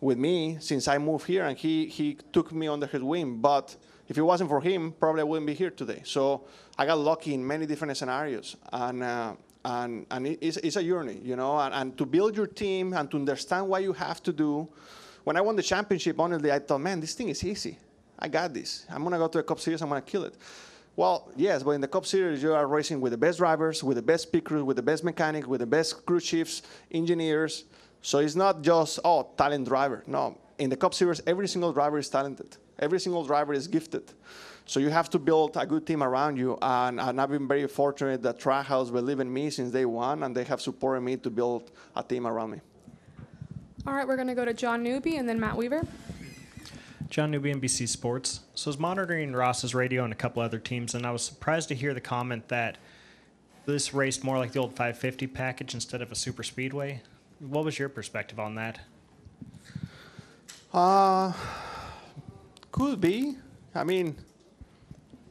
with 0.00 0.16
me 0.16 0.56
since 0.60 0.88
I 0.88 0.96
moved 0.96 1.26
here, 1.26 1.44
and 1.44 1.58
he, 1.58 1.88
he 1.88 2.16
took 2.32 2.52
me 2.52 2.68
under 2.68 2.86
his 2.86 3.02
wing. 3.02 3.36
But 3.36 3.76
if 4.08 4.16
it 4.16 4.22
wasn't 4.22 4.48
for 4.48 4.60
him, 4.60 4.92
probably 4.92 5.20
I 5.20 5.24
wouldn't 5.24 5.46
be 5.46 5.54
here 5.54 5.70
today. 5.70 6.02
So 6.04 6.44
I 6.78 6.86
got 6.86 6.98
lucky 6.98 7.34
in 7.34 7.46
many 7.46 7.66
different 7.66 7.96
scenarios, 7.96 8.56
and 8.72 9.02
uh, 9.02 9.34
and 9.64 10.06
and 10.10 10.26
it's, 10.26 10.56
it's 10.58 10.76
a 10.76 10.82
journey, 10.82 11.20
you 11.22 11.36
know. 11.36 11.58
And, 11.58 11.74
and 11.74 11.98
to 11.98 12.06
build 12.06 12.36
your 12.36 12.46
team 12.46 12.94
and 12.94 13.10
to 13.10 13.18
understand 13.18 13.68
what 13.68 13.82
you 13.82 13.92
have 13.92 14.22
to 14.24 14.32
do. 14.32 14.68
When 15.24 15.36
I 15.36 15.42
won 15.42 15.56
the 15.56 15.62
championship, 15.62 16.18
honestly, 16.18 16.50
I 16.50 16.58
thought, 16.58 16.80
man, 16.80 17.00
this 17.00 17.12
thing 17.12 17.28
is 17.28 17.44
easy. 17.44 17.78
I 18.18 18.28
got 18.28 18.54
this. 18.54 18.86
I'm 18.88 19.02
gonna 19.04 19.18
go 19.18 19.28
to 19.28 19.38
a 19.40 19.42
Cup 19.42 19.60
Series. 19.60 19.82
I'm 19.82 19.88
gonna 19.88 20.00
kill 20.00 20.24
it. 20.24 20.34
Well, 20.96 21.30
yes, 21.36 21.62
but 21.62 21.72
in 21.72 21.80
the 21.82 21.86
Cup 21.86 22.06
Series, 22.06 22.42
you 22.42 22.54
are 22.54 22.66
racing 22.66 23.00
with 23.00 23.12
the 23.12 23.18
best 23.18 23.38
drivers, 23.38 23.84
with 23.84 23.96
the 23.96 24.02
best 24.02 24.32
crews, 24.42 24.64
with 24.64 24.76
the 24.76 24.82
best 24.82 25.04
mechanic, 25.04 25.46
with 25.46 25.60
the 25.60 25.66
best 25.66 26.06
crew 26.06 26.18
chiefs, 26.18 26.62
engineers. 26.90 27.64
So 28.00 28.18
it's 28.18 28.34
not 28.34 28.62
just 28.62 29.00
oh 29.04 29.28
talent 29.36 29.68
driver. 29.68 30.02
No, 30.06 30.38
in 30.58 30.70
the 30.70 30.76
Cup 30.76 30.94
Series, 30.94 31.20
every 31.26 31.46
single 31.46 31.72
driver 31.72 31.98
is 31.98 32.08
talented. 32.08 32.56
Every 32.78 33.00
single 33.00 33.24
driver 33.24 33.52
is 33.52 33.66
gifted. 33.66 34.12
So 34.66 34.80
you 34.80 34.90
have 34.90 35.08
to 35.10 35.18
build 35.18 35.56
a 35.56 35.64
good 35.64 35.86
team 35.86 36.02
around 36.02 36.36
you. 36.36 36.58
And, 36.60 37.00
and 37.00 37.20
I've 37.20 37.30
been 37.30 37.48
very 37.48 37.66
fortunate 37.66 38.22
that 38.22 38.38
Trackhouse 38.38 38.92
believed 38.92 39.20
in 39.20 39.32
me 39.32 39.50
since 39.50 39.72
day 39.72 39.86
one, 39.86 40.22
and 40.22 40.36
they 40.36 40.44
have 40.44 40.60
supported 40.60 41.00
me 41.00 41.16
to 41.16 41.30
build 41.30 41.70
a 41.96 42.02
team 42.02 42.26
around 42.26 42.50
me. 42.50 42.60
All 43.86 43.94
right, 43.94 44.06
we're 44.06 44.16
going 44.16 44.28
to 44.28 44.34
go 44.34 44.44
to 44.44 44.52
John 44.52 44.82
Newby 44.82 45.16
and 45.16 45.28
then 45.28 45.40
Matt 45.40 45.56
Weaver. 45.56 45.82
John 47.08 47.30
Newby, 47.30 47.54
NBC 47.54 47.88
Sports. 47.88 48.40
So 48.54 48.68
I 48.68 48.70
was 48.70 48.78
monitoring 48.78 49.32
Ross's 49.32 49.74
radio 49.74 50.04
and 50.04 50.12
a 50.12 50.16
couple 50.16 50.42
other 50.42 50.58
teams, 50.58 50.94
and 50.94 51.06
I 51.06 51.10
was 51.10 51.22
surprised 51.24 51.68
to 51.70 51.74
hear 51.74 51.94
the 51.94 52.00
comment 52.02 52.48
that 52.48 52.76
this 53.64 53.94
raced 53.94 54.22
more 54.22 54.36
like 54.36 54.52
the 54.52 54.58
old 54.58 54.72
550 54.72 55.26
package 55.28 55.72
instead 55.72 56.02
of 56.02 56.12
a 56.12 56.14
super 56.14 56.42
speedway. 56.42 57.00
What 57.38 57.64
was 57.64 57.78
your 57.78 57.88
perspective 57.88 58.38
on 58.38 58.56
that? 58.56 58.80
Uh, 60.72 61.32
could 62.78 63.00
be. 63.00 63.34
I 63.74 63.82
mean, 63.82 64.14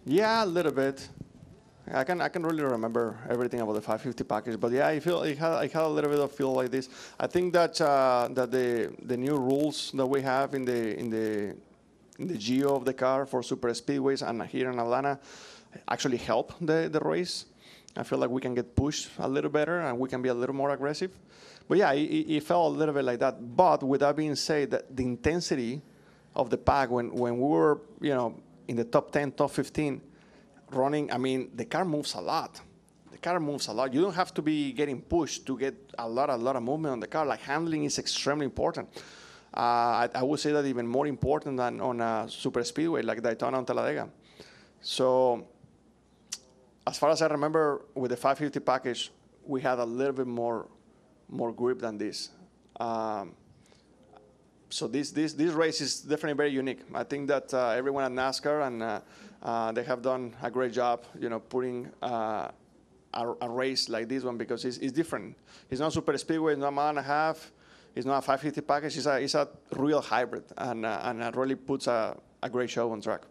yeah, 0.06 0.44
a 0.44 0.46
little 0.46 0.74
bit. 0.74 1.08
I 1.94 2.04
can 2.04 2.20
I 2.20 2.28
can 2.28 2.44
really 2.44 2.64
remember 2.64 3.18
everything 3.30 3.62
about 3.62 3.76
the 3.76 3.82
550 3.82 4.24
package, 4.26 4.60
but 4.60 4.74
yeah, 4.74 4.88
I 4.88 5.00
feel 5.00 5.20
I 5.20 5.34
had, 5.34 5.54
I 5.54 5.68
had 5.68 5.84
a 5.84 5.88
little 5.88 6.10
bit 6.10 6.20
of 6.20 6.30
feel 6.34 6.52
like 6.52 6.72
this. 6.72 6.90
I 7.18 7.28
think 7.28 7.54
that 7.54 7.80
uh, 7.80 8.28
that 8.34 8.52
the 8.52 8.92
the 9.04 9.16
new 9.16 9.38
rules 9.38 9.92
that 9.94 10.06
we 10.06 10.22
have 10.24 10.56
in 10.56 10.66
the 10.66 11.00
in 11.00 11.10
the 11.10 11.56
in 12.20 12.28
the 12.28 12.38
geo 12.38 12.76
of 12.76 12.84
the 12.84 12.94
car 12.94 13.26
for 13.26 13.42
super 13.42 13.70
speedways 13.70 14.28
and 14.28 14.44
here 14.44 14.70
in 14.70 14.78
Atlanta 14.78 15.18
actually 15.88 16.18
help 16.18 16.52
the 16.60 16.90
the 16.92 17.00
race. 17.00 17.46
I 17.96 18.04
feel 18.04 18.20
like 18.20 18.30
we 18.30 18.42
can 18.42 18.56
get 18.56 18.76
pushed 18.76 19.10
a 19.20 19.28
little 19.28 19.50
better 19.50 19.80
and 19.80 19.98
we 19.98 20.10
can 20.10 20.22
be 20.22 20.30
a 20.30 20.34
little 20.34 20.56
more 20.56 20.72
aggressive. 20.72 21.12
But 21.70 21.78
yeah, 21.78 21.94
it, 21.94 22.28
it 22.28 22.44
felt 22.44 22.76
a 22.76 22.78
little 22.78 22.94
bit 22.94 23.06
like 23.06 23.20
that. 23.20 23.56
But 23.56 23.84
with 23.84 24.02
that 24.02 24.18
being 24.18 24.36
said, 24.36 24.72
that 24.72 24.96
the 24.96 25.04
intensity 25.04 25.82
of 26.38 26.50
the 26.52 26.58
pack 26.58 26.90
when, 26.90 27.12
when 27.12 27.38
we 27.38 27.48
were, 27.48 27.82
you 28.00 28.14
know, 28.14 28.40
in 28.68 28.76
the 28.76 28.86
top 28.86 29.12
10, 29.12 29.32
top 29.32 29.52
15, 29.52 30.00
running, 30.72 31.12
I 31.12 31.18
mean, 31.18 31.50
the 31.56 31.66
car 31.66 31.84
moves 31.84 32.14
a 32.14 32.22
lot. 32.22 32.62
The 33.12 33.18
car 33.18 33.40
moves 33.40 33.68
a 33.68 33.74
lot. 33.74 33.94
You 33.94 34.02
don't 34.02 34.14
have 34.14 34.34
to 34.36 34.42
be 34.44 34.72
getting 34.72 35.02
pushed 35.02 35.48
to 35.48 35.58
get 35.58 35.76
a 35.98 36.08
lot, 36.08 36.30
a 36.30 36.36
lot 36.36 36.56
of 36.56 36.62
movement 36.62 36.94
on 36.94 37.00
the 37.00 37.08
car. 37.08 37.26
Like 37.26 37.42
handling 37.42 37.86
is 37.86 37.98
extremely 37.98 38.46
important. 38.46 38.88
Uh, 39.56 40.06
I, 40.06 40.10
I, 40.14 40.24
would 40.24 40.40
say 40.40 40.52
that 40.52 40.66
even 40.66 40.86
more 40.86 41.08
important 41.08 41.58
than 41.58 41.82
on 41.82 42.00
a 42.00 42.28
super 42.30 42.64
speedway 42.64 43.02
like 43.02 43.24
Daytona 43.24 43.58
and 43.58 43.66
Talladega. 43.66 44.08
So, 44.82 45.48
as 46.86 47.00
far 47.00 47.10
as 47.10 47.24
I 47.24 47.28
remember, 47.28 47.86
with 47.96 48.12
the 48.12 48.18
550 48.18 48.60
package, 48.60 49.12
we 49.44 49.62
had 49.62 49.80
a 49.80 49.86
little 49.86 50.14
bit 50.14 50.28
more, 50.28 50.68
more 51.28 51.52
grip 51.52 51.80
than 51.80 51.98
this. 51.98 52.30
Um, 52.80 53.34
so 54.70 54.88
this, 54.88 55.12
this, 55.12 55.34
this 55.34 55.52
race 55.52 55.82
is 55.82 56.02
definitely 56.02 56.34
very 56.34 56.50
unique. 56.50 56.82
I 56.94 57.04
think 57.04 57.28
that 57.28 57.54
uh, 57.54 57.70
everyone 57.70 58.04
at 58.04 58.12
NASCAR 58.12 58.68
and 58.68 58.84
uh, 58.84 59.00
uh, 59.42 59.72
they 59.72 59.84
have 59.84 60.02
done 60.02 60.36
a 60.42 60.52
great 60.52 60.74
job, 60.74 61.04
you 61.20 61.30
know, 61.30 61.40
putting 61.40 61.90
uh, 62.02 62.50
a, 63.14 63.34
a, 63.42 63.50
race 63.50 63.88
like 63.88 64.10
this 64.10 64.24
one 64.24 64.38
because 64.38 64.66
it's, 64.66 64.78
it's, 64.78 64.92
different. 64.92 65.36
It's 65.70 65.80
not 65.80 65.94
super 65.94 66.18
speedway, 66.18 66.54
it's 66.54 66.60
not 66.60 66.70
a 66.70 66.72
mile 66.72 66.90
and 66.90 67.00
a 67.00 67.04
half, 67.04 67.52
it's 67.96 68.06
not 68.06 68.20
a 68.20 68.22
550 68.22 68.62
package. 68.62 68.98
It's 68.98 69.06
a, 69.06 69.22
it's 69.22 69.36
a 69.36 69.48
real 69.76 70.02
hybrid, 70.02 70.44
and 70.58 70.86
uh, 70.86 71.00
and 71.04 71.24
it 71.24 71.36
really 71.36 71.56
puts 71.56 71.88
a, 71.88 72.16
a 72.44 72.50
great 72.50 72.70
show 72.70 72.92
on 72.92 73.02
track. 73.02 73.22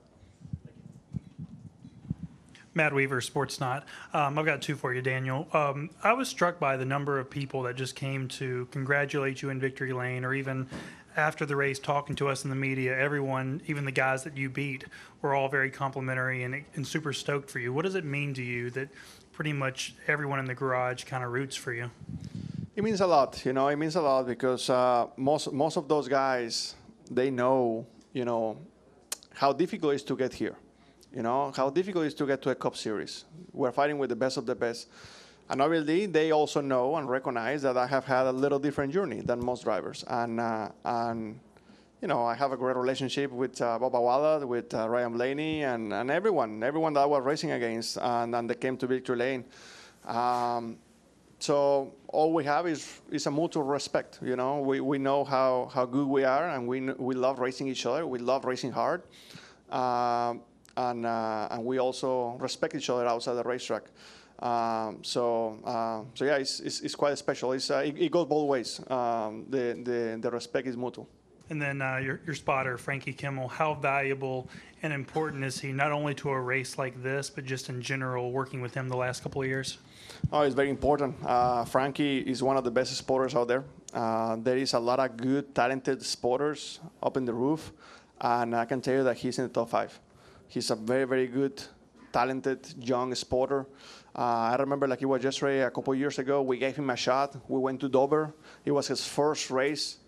Matt 2.75 2.93
Weaver, 2.93 3.21
Sportsnaut. 3.23 3.85
Um, 4.13 4.39
I've 4.39 4.45
got 4.45 4.61
two 4.61 4.77
for 4.77 4.93
you, 4.93 5.01
Daniel. 5.01 5.49
Um, 5.55 5.89
I 6.03 6.13
was 6.13 6.29
struck 6.29 6.61
by 6.61 6.77
the 6.77 6.85
number 6.85 7.19
of 7.19 7.31
people 7.31 7.63
that 7.63 7.75
just 7.75 7.95
came 7.95 8.29
to 8.29 8.67
congratulate 8.71 9.41
you 9.41 9.49
in 9.49 9.59
victory 9.59 9.95
lane, 9.95 10.25
or 10.25 10.35
even 10.35 10.69
after 11.17 11.47
the 11.47 11.57
race 11.57 11.79
talking 11.79 12.15
to 12.17 12.29
us 12.29 12.45
in 12.45 12.51
the 12.51 12.57
media, 12.57 12.97
everyone, 12.97 13.63
even 13.67 13.85
the 13.85 13.93
guys 13.93 14.23
that 14.25 14.37
you 14.37 14.51
beat, 14.51 14.85
were 15.23 15.35
all 15.35 15.49
very 15.49 15.71
complimentary 15.71 16.45
and, 16.45 16.65
and 16.75 16.87
super 16.87 17.13
stoked 17.13 17.51
for 17.51 17.59
you. 17.59 17.73
What 17.73 17.85
does 17.85 17.95
it 17.95 18.05
mean 18.05 18.35
to 18.35 18.43
you 18.43 18.71
that 18.71 18.89
pretty 19.33 19.53
much 19.53 19.95
everyone 20.07 20.39
in 20.39 20.45
the 20.45 20.55
garage 20.55 21.05
kind 21.05 21.25
of 21.25 21.33
roots 21.33 21.57
for 21.57 21.73
you? 21.73 21.91
It 22.75 22.85
means 22.85 23.01
a 23.01 23.07
lot, 23.07 23.45
you 23.47 23.55
know. 23.55 23.69
It 23.69 23.77
means 23.77 23.97
a 23.97 24.03
lot 24.03 24.27
because 24.27 24.69
uh, 24.69 25.07
most 25.17 25.51
most 25.53 25.79
of 25.79 25.89
those 25.89 26.09
guys 26.09 26.75
they 27.11 27.31
know, 27.31 27.87
you 28.13 28.25
know, 28.25 28.59
how 29.33 29.53
difficult 29.53 29.93
it 29.93 29.97
is 29.97 30.03
to 30.05 30.17
get 30.17 30.35
here. 30.35 30.57
You 31.15 31.23
know 31.23 31.53
how 31.57 31.71
difficult 31.71 32.05
it 32.05 32.09
is 32.09 32.15
to 32.15 32.27
get 32.27 32.43
to 32.43 32.51
a 32.51 32.55
Cup 32.55 32.77
Series. 32.77 33.25
We're 33.53 33.73
fighting 33.73 33.97
with 33.97 34.11
the 34.11 34.17
best 34.17 34.37
of 34.37 34.45
the 34.45 34.55
best. 34.55 34.89
And 35.49 35.63
obviously, 35.63 36.07
they 36.07 36.33
also 36.33 36.61
know 36.61 36.97
and 36.97 37.09
recognize 37.09 37.63
that 37.63 37.77
I 37.77 37.87
have 37.87 38.05
had 38.05 38.27
a 38.27 38.33
little 38.33 38.59
different 38.59 38.93
journey 38.93 39.21
than 39.21 39.45
most 39.45 39.65
drivers. 39.65 40.05
And, 40.09 40.41
uh, 40.41 40.71
and 40.85 41.39
you 42.03 42.09
know, 42.09 42.25
I 42.25 42.35
have 42.35 42.53
a 42.53 42.57
great 42.57 42.77
relationship 42.77 43.31
with 43.31 43.61
uh, 43.61 43.79
Bubba 43.81 44.03
Wallace, 44.03 44.45
with 44.45 44.75
uh, 44.75 44.89
Ryan 44.89 45.13
Blaney, 45.13 45.63
and, 45.63 45.93
and 45.93 46.11
everyone, 46.11 46.63
everyone 46.63 46.95
that 46.95 47.01
I 47.01 47.07
was 47.07 47.23
racing 47.25 47.53
against, 47.53 47.97
and, 47.99 48.35
and 48.35 48.51
they 48.51 48.55
came 48.55 48.77
to 48.79 48.87
Victory 48.87 49.17
Lane. 49.17 49.45
Um, 50.05 50.79
so 51.39 51.93
all 52.09 52.33
we 52.33 52.45
have 52.45 52.67
is, 52.67 53.01
is 53.11 53.27
a 53.27 53.31
mutual 53.31 53.63
respect. 53.63 54.19
You 54.23 54.37
know, 54.37 54.61
we, 54.61 54.81
we 54.81 54.99
know 54.99 55.25
how, 55.25 55.71
how 55.73 55.87
good 55.87 56.09
we 56.09 56.25
are, 56.25 56.51
and 56.51 56.67
we, 56.67 56.81
we 56.81 57.15
love 57.15 57.39
racing 57.39 57.69
each 57.69 57.87
other. 57.87 58.07
We 58.07 58.19
love 58.19 58.45
racing 58.45 58.73
hard. 58.73 59.03
Um, 59.71 60.43
and, 60.77 61.07
uh, 61.07 61.49
and 61.51 61.65
we 61.65 61.79
also 61.79 62.37
respect 62.39 62.75
each 62.75 62.91
other 62.91 63.07
outside 63.07 63.35
the 63.35 63.43
racetrack. 63.43 63.85
Um, 64.39 64.99
so, 65.03 65.59
uh, 65.65 66.03
so 66.15 66.25
yeah, 66.25 66.37
it's, 66.37 66.61
it's, 66.61 66.81
it's, 66.81 66.95
quite 66.95 67.17
special. 67.17 67.53
It's, 67.53 67.71
uh, 67.71 67.79
it, 67.79 67.97
it, 67.97 68.13
goes 68.13 68.27
both 68.27 68.47
ways. 68.49 68.81
Um, 68.91 69.47
the, 69.49 69.81
the, 69.83 70.19
the 70.21 70.31
respect 70.31 70.69
is 70.69 70.77
mutual. 70.77 71.09
And 71.49 71.63
then 71.63 71.81
uh, 71.81 71.99
your, 71.99 72.21
your 72.27 72.35
spotter, 72.35 72.77
Frankie 72.77 73.13
Kimmel, 73.13 73.49
how 73.49 73.75
valuable 73.75 74.51
and 74.83 74.93
important 74.93 75.45
is 75.45 75.59
he 75.59 75.73
not 75.73 75.93
only 75.93 76.13
to 76.15 76.31
a 76.31 76.41
race 76.41 76.77
like 76.77 77.03
this, 77.03 77.31
but 77.31 77.45
just 77.45 77.69
in 77.69 77.81
general, 77.81 78.31
working 78.31 78.61
with 78.61 78.75
him 78.75 78.89
the 78.89 78.97
last 78.97 79.23
couple 79.23 79.41
of 79.41 79.49
years? 79.49 79.79
Oh, 80.33 80.43
it's 80.43 80.55
very 80.55 80.71
important. 80.71 81.15
Uh, 81.25 81.65
Frankie 81.65 82.19
is 82.19 82.43
one 82.43 82.57
of 82.57 82.65
the 82.65 82.71
best 82.71 82.95
spotters 82.95 83.35
out 83.35 83.49
there. 83.49 83.65
Uh, 83.95 84.37
there 84.37 84.57
is 84.57 84.75
a 84.75 84.79
lot 84.79 84.99
of 84.99 85.17
good, 85.17 85.55
talented 85.55 86.03
spotters 86.03 86.81
up 87.03 87.17
in 87.17 87.25
the 87.25 87.33
roof, 87.33 87.73
and 88.21 88.55
I 88.55 88.65
can 88.65 88.81
tell 88.81 88.95
you 88.95 89.05
that 89.05 89.17
he's 89.17 89.39
in 89.39 89.45
the 89.45 89.51
top 89.51 89.71
five. 89.71 89.99
He's 90.49 90.71
a 90.71 90.77
very, 90.77 91.05
very 91.05 91.27
good, 91.27 91.63
talented 92.13 92.75
young 92.79 93.13
sporter. 93.13 93.67
Uh, 94.15 94.53
I 94.53 94.57
remember 94.59 94.89
like 94.89 95.03
it 95.03 95.07
was 95.07 95.23
yesterday, 95.23 95.63
a 95.63 95.71
couple 95.71 95.95
years 95.95 96.19
ago, 96.19 96.41
we 96.41 96.57
gave 96.57 96.77
him 96.77 96.89
a 96.89 96.97
shot. 96.97 97.37
We 97.49 97.61
went 97.61 97.81
to 97.81 97.89
Dover. 97.89 98.35
It 98.65 98.71
was 98.71 98.87
his 98.89 99.07
first 99.07 99.51
race 99.51 99.99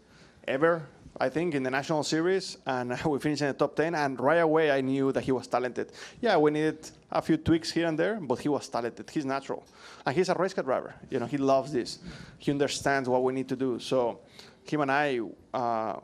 ever, 0.47 0.89
I 1.21 1.29
think, 1.29 1.55
in 1.55 1.63
the 1.63 1.71
national 1.71 2.03
series, 2.05 2.57
and 2.65 2.99
we 3.05 3.19
finished 3.19 3.43
in 3.43 3.49
the 3.49 3.55
top 3.55 3.77
10. 3.77 3.95
And 3.95 4.19
right 4.19 4.39
away, 4.39 4.71
I 4.71 4.81
knew 4.81 5.13
that 5.13 5.25
he 5.25 5.33
was 5.33 5.47
talented. 5.47 5.93
Yeah, 6.23 6.39
we 6.39 6.51
needed 6.51 6.91
a 7.13 7.21
few 7.21 7.37
tweaks 7.37 7.71
here 7.71 7.87
and 7.87 7.99
there, 7.99 8.19
but 8.21 8.39
he 8.39 8.49
was 8.49 8.67
talented. 8.69 9.11
He's 9.11 9.27
natural, 9.27 9.67
and 10.07 10.17
he's 10.17 10.31
a 10.31 10.35
race 10.35 10.55
car 10.55 10.65
driver. 10.65 10.95
You 11.11 11.19
know, 11.21 11.27
he 11.27 11.37
loves 11.37 11.73
this. 11.73 11.99
He 12.39 12.51
understands 12.51 13.09
what 13.09 13.23
we 13.23 13.35
need 13.35 13.49
to 13.49 13.57
do. 13.57 13.79
So 13.79 14.21
him 14.65 14.81
and 14.81 14.91
I, 14.91 15.21
uh, 15.53 15.97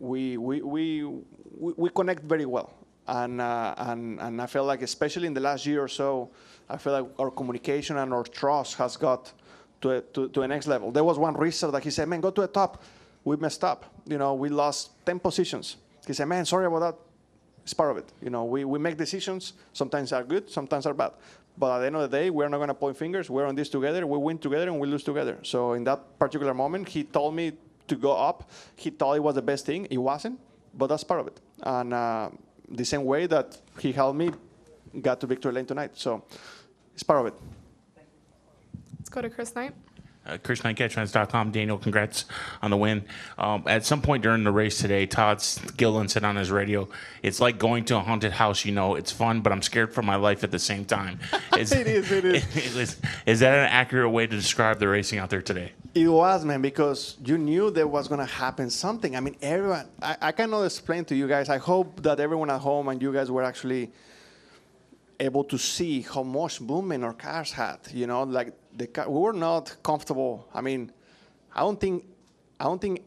we, 0.00 0.36
we, 0.36 0.62
we, 0.62 1.04
we, 1.04 1.72
we 1.76 1.90
connect 1.90 2.24
very 2.24 2.46
well. 2.46 2.72
And, 3.08 3.40
uh, 3.40 3.74
and, 3.78 4.20
and 4.20 4.40
I 4.40 4.46
feel 4.46 4.64
like, 4.64 4.82
especially 4.82 5.26
in 5.26 5.34
the 5.34 5.40
last 5.40 5.64
year 5.64 5.82
or 5.82 5.88
so, 5.88 6.30
I 6.68 6.76
feel 6.76 6.92
like 6.92 7.06
our 7.18 7.30
communication 7.30 7.96
and 7.96 8.12
our 8.12 8.22
trust 8.22 8.74
has 8.74 8.98
got 8.98 9.32
to 9.80 9.90
a, 9.90 10.00
to, 10.02 10.28
to 10.28 10.42
a 10.42 10.48
next 10.48 10.66
level. 10.66 10.92
There 10.92 11.04
was 11.04 11.18
one 11.18 11.34
racer 11.34 11.70
that 11.70 11.82
he 11.82 11.90
said, 11.90 12.06
man, 12.06 12.20
go 12.20 12.30
to 12.30 12.42
the 12.42 12.48
top. 12.48 12.82
We 13.24 13.36
messed 13.36 13.64
up. 13.64 13.86
You 14.06 14.18
know, 14.18 14.34
we 14.34 14.50
lost 14.50 14.90
10 15.06 15.20
positions. 15.20 15.76
He 16.06 16.12
said, 16.12 16.26
man, 16.26 16.44
sorry 16.44 16.66
about 16.66 16.80
that. 16.80 16.94
It's 17.62 17.72
part 17.72 17.90
of 17.90 17.96
it. 17.96 18.12
You 18.20 18.28
know, 18.28 18.44
we, 18.44 18.64
we 18.64 18.78
make 18.78 18.98
decisions. 18.98 19.54
Sometimes 19.72 20.12
are 20.12 20.24
good, 20.24 20.50
sometimes 20.50 20.84
are 20.84 20.94
bad. 20.94 21.12
But 21.56 21.76
at 21.76 21.78
the 21.80 21.86
end 21.86 21.96
of 21.96 22.10
the 22.10 22.16
day, 22.16 22.30
we're 22.30 22.48
not 22.48 22.58
going 22.58 22.68
to 22.68 22.74
point 22.74 22.96
fingers. 22.96 23.28
We're 23.28 23.46
on 23.46 23.54
this 23.54 23.68
together. 23.68 24.06
We 24.06 24.18
win 24.18 24.38
together 24.38 24.68
and 24.68 24.78
we 24.78 24.86
lose 24.86 25.02
together. 25.02 25.38
So 25.42 25.72
in 25.72 25.84
that 25.84 26.18
particular 26.18 26.54
moment, 26.54 26.88
he 26.88 27.04
told 27.04 27.34
me 27.34 27.52
to 27.88 27.96
go 27.96 28.12
up. 28.12 28.50
He 28.76 28.90
thought 28.90 29.14
it 29.14 29.22
was 29.22 29.34
the 29.34 29.42
best 29.42 29.66
thing. 29.66 29.86
It 29.90 29.98
wasn't, 29.98 30.38
but 30.74 30.86
that's 30.88 31.04
part 31.04 31.20
of 31.20 31.26
it. 31.26 31.40
And 31.62 31.92
uh, 31.92 32.30
the 32.70 32.84
same 32.84 33.04
way 33.04 33.26
that 33.26 33.58
he 33.78 33.92
helped 33.92 34.18
me 34.18 34.30
got 35.00 35.20
to 35.20 35.26
victory 35.26 35.52
lane 35.52 35.66
tonight. 35.66 35.92
So 35.94 36.24
it's 36.94 37.02
part 37.02 37.20
of 37.20 37.26
it. 37.26 37.34
Let's 38.98 39.08
go 39.08 39.22
to 39.22 39.30
Chris 39.30 39.54
Knight. 39.54 39.74
Uh, 40.26 40.36
Chris 40.36 40.62
Knight, 40.62 40.76
Catchfence.com. 40.76 41.52
Daniel, 41.52 41.78
congrats 41.78 42.26
on 42.60 42.70
the 42.70 42.76
win. 42.76 43.04
Um, 43.38 43.62
at 43.66 43.86
some 43.86 44.02
point 44.02 44.22
during 44.22 44.44
the 44.44 44.52
race 44.52 44.76
today, 44.78 45.06
Todd 45.06 45.42
Gilliland 45.78 46.10
said 46.10 46.22
on 46.22 46.36
his 46.36 46.50
radio, 46.50 46.86
"It's 47.22 47.40
like 47.40 47.58
going 47.58 47.86
to 47.86 47.96
a 47.96 48.00
haunted 48.00 48.32
house. 48.32 48.66
You 48.66 48.72
know, 48.72 48.94
it's 48.94 49.10
fun, 49.10 49.40
but 49.40 49.52
I'm 49.52 49.62
scared 49.62 49.94
for 49.94 50.02
my 50.02 50.16
life 50.16 50.44
at 50.44 50.50
the 50.50 50.58
same 50.58 50.84
time." 50.84 51.20
Is, 51.56 51.72
It 51.72 51.86
is, 51.86 52.12
it 52.12 52.24
is. 52.24 52.56
is, 52.76 53.00
is 53.26 53.40
that 53.40 53.54
an 53.54 53.68
accurate 53.70 54.10
way 54.10 54.26
to 54.26 54.36
describe 54.36 54.78
the 54.78 54.86
racing 54.86 55.18
out 55.18 55.30
there 55.30 55.42
today? 55.42 55.72
It 55.98 56.06
was, 56.06 56.44
man, 56.44 56.62
because 56.62 57.16
you 57.24 57.36
knew 57.36 57.72
there 57.72 57.88
was 57.88 58.06
going 58.06 58.20
to 58.20 58.32
happen 58.44 58.70
something. 58.70 59.16
I 59.16 59.20
mean, 59.20 59.34
everyone, 59.42 59.88
I, 60.00 60.16
I 60.20 60.32
cannot 60.32 60.62
explain 60.62 61.04
to 61.06 61.16
you 61.16 61.26
guys. 61.26 61.48
I 61.48 61.58
hope 61.58 62.02
that 62.04 62.20
everyone 62.20 62.50
at 62.50 62.60
home 62.60 62.86
and 62.86 63.02
you 63.02 63.12
guys 63.12 63.32
were 63.32 63.42
actually 63.42 63.90
able 65.18 65.42
to 65.42 65.58
see 65.58 66.02
how 66.02 66.22
much 66.22 66.60
movement 66.60 67.02
our 67.02 67.14
cars 67.14 67.50
had. 67.50 67.78
You 67.92 68.06
know, 68.06 68.22
like 68.22 68.54
the 68.76 68.86
car, 68.86 69.10
we 69.10 69.18
were 69.18 69.32
not 69.32 69.74
comfortable. 69.82 70.48
I 70.54 70.60
mean, 70.60 70.92
I 71.52 71.60
don't 71.62 71.80
think, 71.80 72.04
I 72.60 72.64
don't 72.64 72.80
think 72.80 73.02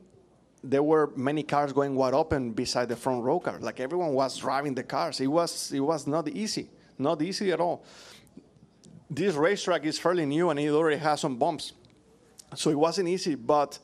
there 0.62 0.84
were 0.84 1.14
many 1.16 1.44
cars 1.44 1.72
going 1.72 1.96
wide 1.96 2.14
open 2.14 2.52
beside 2.52 2.90
the 2.90 2.98
front 2.98 3.24
row 3.24 3.40
car. 3.40 3.58
Like 3.62 3.80
everyone 3.80 4.12
was 4.12 4.38
driving 4.38 4.76
the 4.76 4.84
cars. 4.84 5.22
It 5.22 5.28
was, 5.28 5.72
it 5.72 5.80
was 5.80 6.08
not 6.08 6.28
easy, 6.28 6.70
not 6.98 7.22
easy 7.22 7.54
at 7.54 7.62
all. 7.62 7.86
This 9.10 9.36
racetrack 9.36 9.86
is 9.86 9.98
fairly 9.98 10.26
new 10.26 10.50
and 10.50 10.60
it 10.60 10.72
already 10.72 10.98
has 10.98 11.22
some 11.22 11.38
bumps 11.38 11.72
so 12.56 12.70
it 12.70 12.78
wasn't 12.78 13.08
easy, 13.08 13.36
but 13.36 13.80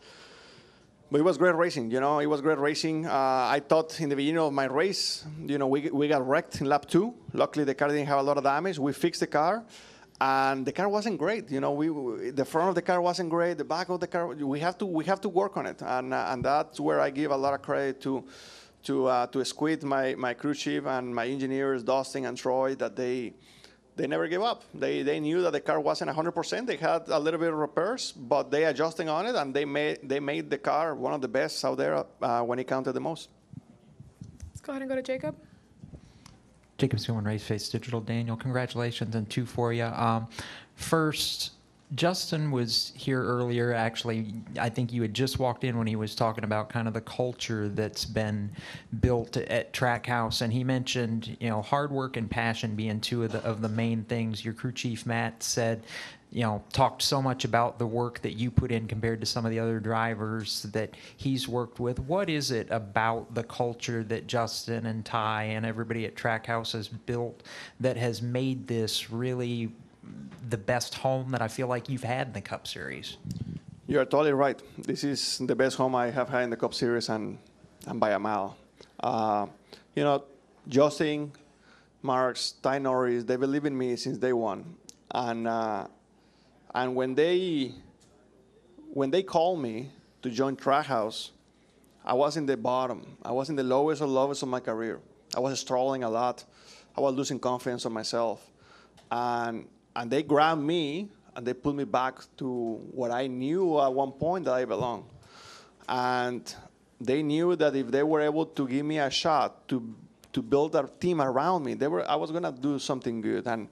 but 1.10 1.20
it 1.20 1.24
was 1.24 1.38
great 1.38 1.56
racing. 1.56 1.90
You 1.90 2.02
know, 2.02 2.20
it 2.20 2.26
was 2.26 2.42
great 2.42 2.58
racing. 2.58 3.06
Uh, 3.06 3.12
I 3.12 3.62
thought 3.66 4.00
in 4.02 4.10
the 4.10 4.16
beginning 4.16 4.40
of 4.40 4.52
my 4.52 4.66
race, 4.66 5.26
you 5.46 5.58
know, 5.58 5.68
we 5.68 5.90
we 5.90 6.08
got 6.08 6.28
wrecked 6.28 6.60
in 6.60 6.68
lap 6.68 6.86
two. 6.86 7.14
Luckily, 7.34 7.64
the 7.64 7.74
car 7.74 7.88
didn't 7.88 8.08
have 8.08 8.20
a 8.20 8.24
lot 8.24 8.38
of 8.38 8.44
damage. 8.44 8.78
We 8.78 8.92
fixed 8.92 9.22
the 9.22 9.28
car, 9.28 9.64
and 10.20 10.66
the 10.66 10.74
car 10.74 10.90
wasn't 10.90 11.18
great. 11.18 11.50
You 11.50 11.62
know, 11.62 11.72
we, 11.72 12.32
the 12.32 12.44
front 12.44 12.70
of 12.70 12.76
the 12.76 12.82
car 12.82 13.00
wasn't 13.02 13.30
great. 13.30 13.58
The 13.58 13.64
back 13.64 13.88
of 13.90 14.02
the 14.02 14.08
car, 14.08 14.28
we 14.28 14.60
have 14.60 14.78
to 14.80 14.86
we 14.86 15.06
have 15.06 15.22
to 15.22 15.30
work 15.30 15.56
on 15.56 15.66
it, 15.66 15.82
and 15.82 16.14
uh, 16.14 16.30
and 16.32 16.44
that's 16.44 16.80
where 16.80 17.00
I 17.00 17.10
give 17.10 17.32
a 17.32 17.38
lot 17.38 17.54
of 17.54 17.62
credit 17.62 18.02
to. 18.02 18.26
To, 18.84 19.08
uh, 19.08 19.28
to 19.28 19.44
Squid, 19.44 19.84
my, 19.84 20.16
my 20.16 20.34
crew 20.34 20.54
chief, 20.54 20.86
and 20.86 21.14
my 21.14 21.28
engineers, 21.28 21.84
Dustin 21.84 22.24
and 22.24 22.38
Troy, 22.38 22.74
that 22.76 22.96
they, 22.96 23.34
they 23.98 24.08
never 24.08 24.28
gave 24.28 24.42
up. 24.42 24.64
They, 24.74 25.02
they 25.02 25.20
knew 25.20 25.42
that 25.42 25.52
the 25.52 25.60
car 25.60 25.80
wasn't 25.80 26.12
100%. 26.12 26.68
They 26.68 26.78
had 26.78 27.04
a 27.08 27.20
little 27.20 27.40
bit 27.40 27.50
of 27.50 27.56
repairs, 27.56 28.12
but 28.12 28.52
they 28.52 28.66
adjusting 28.66 29.10
on 29.10 29.26
it, 29.26 29.36
and 29.36 29.54
they 29.54 29.66
made, 29.66 30.00
they 30.04 30.20
made 30.20 30.50
the 30.50 30.58
car 30.58 30.96
one 30.96 31.14
of 31.14 31.22
the 31.22 31.28
best 31.28 31.66
out 31.66 31.78
there 31.78 32.06
uh, 32.22 32.42
when 32.42 32.60
it 32.60 32.68
counted 32.68 32.94
the 32.94 33.00
most. 33.00 33.30
Let's 34.50 34.62
go 34.62 34.72
ahead 34.72 34.84
and 34.84 34.90
go 34.90 34.96
to 34.96 35.02
Jacob. 35.02 35.36
Jacob 36.78 37.00
Seelman, 37.00 37.26
Race 37.26 37.44
Face 37.44 37.70
Digital. 37.70 38.00
Daniel, 38.00 38.38
congratulations 38.38 39.16
and 39.16 39.28
two 39.30 39.46
for 39.48 39.74
you. 39.74 39.86
Um, 39.86 40.28
first, 40.76 41.52
Justin 41.96 42.52
was 42.52 42.92
here 42.96 43.24
earlier. 43.24 43.74
Actually, 43.74 44.34
I 44.60 44.68
think 44.68 44.92
you 44.92 45.02
had 45.02 45.14
just 45.14 45.40
walked 45.40 45.64
in 45.64 45.78
when 45.78 45.88
he 45.88 45.96
was 45.96 46.16
talking 46.16 46.44
about 46.44 46.68
kind 46.68 46.86
of 46.88 46.94
the 46.94 47.02
culture 47.02 47.70
that's 47.70 48.04
been 48.04 48.52
built 49.00 49.38
at 49.38 49.72
Trackhouse, 49.72 50.42
and 50.42 50.52
he 50.52 50.66
mentioned 50.66 51.38
you 51.40 51.50
know 51.50 51.62
hard 51.62 51.92
work 51.92 52.18
and 52.18 52.30
passion 52.30 52.76
being 52.76 53.00
two 53.00 53.24
of 53.24 53.32
the 53.32 53.40
of 53.46 53.62
the 53.62 53.70
main 53.70 54.04
things. 54.04 54.44
Your 54.44 54.54
crew 54.54 54.74
chief 54.74 55.06
Matt 55.06 55.42
said, 55.42 55.84
you 56.30 56.42
know, 56.42 56.62
talked 56.74 57.02
so 57.02 57.22
much 57.22 57.46
about 57.46 57.80
the 57.80 57.88
work 57.88 58.22
that 58.22 58.34
you 58.34 58.52
put 58.52 58.70
in 58.70 58.86
compared 58.88 59.22
to 59.22 59.26
some 59.26 59.46
of 59.46 59.52
the 59.52 59.60
other 59.60 59.80
drivers 59.80 60.64
that 60.64 60.94
he's 61.16 61.48
worked 61.48 61.80
with. 61.80 62.00
What 62.02 62.30
is 62.30 62.52
it 62.52 62.68
about 62.70 63.34
the 63.34 63.44
culture 63.44 64.04
that 64.04 64.28
Justin 64.28 64.88
and 64.88 65.06
Ty 65.06 65.44
and 65.44 65.66
everybody 65.66 66.06
at 66.06 66.16
Trackhouse 66.16 66.74
has 66.74 66.90
built 66.90 67.44
that 67.80 67.96
has 67.96 68.22
made 68.22 68.68
this 68.68 69.10
really 69.10 69.72
the 70.50 70.58
best 70.58 70.96
home 70.96 71.32
that 71.32 71.42
I 71.42 71.48
feel 71.48 71.68
like 71.68 71.90
you've 71.90 72.04
had 72.04 72.28
in 72.28 72.34
the 72.34 72.42
Cup 72.42 72.68
Series. 72.68 73.18
You 73.88 74.00
are 74.00 74.06
totally 74.06 74.34
right. 74.34 74.62
This 74.78 75.04
is 75.04 75.38
the 75.40 75.56
best 75.56 75.78
home 75.78 75.96
I 75.96 76.10
have 76.10 76.30
had 76.30 76.44
in 76.44 76.50
the 76.50 76.58
Cup 76.58 76.74
Series, 76.74 77.10
and, 77.10 77.38
and 77.86 78.00
by 78.00 78.12
a 78.12 78.20
mile. 78.20 78.58
Uh, 79.00 79.48
you 79.96 80.04
know, 80.04 80.24
Justin, 80.68 81.32
Marks, 82.02 82.52
Ty 82.62 82.80
Norris, 82.80 83.24
they 83.24 83.36
believe 83.36 83.66
in 83.66 83.78
me 83.78 83.96
since 83.96 84.18
day 84.18 84.34
one, 84.34 84.76
and 85.12 85.48
uh, 85.48 85.88
and 86.76 86.96
when 86.96 87.16
they 87.16 87.74
when 88.94 89.10
they 89.10 89.24
called 89.24 89.62
me 89.62 89.92
to 90.22 90.30
join 90.30 90.56
Trackhouse, 90.56 91.32
I 92.04 92.14
was 92.14 92.38
in 92.38 92.46
the 92.46 92.58
bottom. 92.58 93.18
I 93.24 93.32
was 93.32 93.50
in 93.50 93.56
the 93.56 93.64
lowest 93.64 94.02
of 94.02 94.10
lowest 94.10 94.44
of 94.44 94.50
my 94.50 94.60
career. 94.60 95.00
I 95.36 95.40
was 95.40 95.60
struggling 95.60 96.04
a 96.04 96.10
lot. 96.10 96.44
I 96.96 97.02
was 97.02 97.16
losing 97.16 97.40
confidence 97.40 97.86
on 97.86 97.94
myself, 97.94 98.46
and 99.12 99.66
and 99.98 100.12
they 100.12 100.24
grabbed 100.24 100.62
me 100.62 101.10
and 101.36 101.46
they 101.46 101.54
put 101.54 101.76
me 101.76 101.84
back 101.84 102.20
to 102.38 102.48
what 102.92 103.12
I 103.12 103.28
knew 103.28 103.80
at 103.82 103.92
one 103.92 104.12
point 104.12 104.46
that 104.46 104.54
I 104.54 104.64
belong. 104.64 105.10
And 105.90 106.42
they 107.02 107.24
knew 107.24 107.56
that 107.56 107.76
if 107.76 107.88
they 107.88 108.04
were 108.04 108.22
able 108.22 108.46
to 108.46 108.68
give 108.68 108.86
me 108.86 109.00
a 109.00 109.10
shot 109.10 109.68
to 109.68 109.96
to 110.34 110.42
build 110.42 110.76
a 110.76 110.88
team 111.00 111.20
around 111.20 111.64
me, 111.64 111.74
they 111.74 111.88
were 111.88 112.10
I 112.10 112.16
was 112.16 112.32
gonna 112.32 112.52
do 112.52 112.78
something 112.80 113.22
good. 113.22 113.48
And 113.48 113.68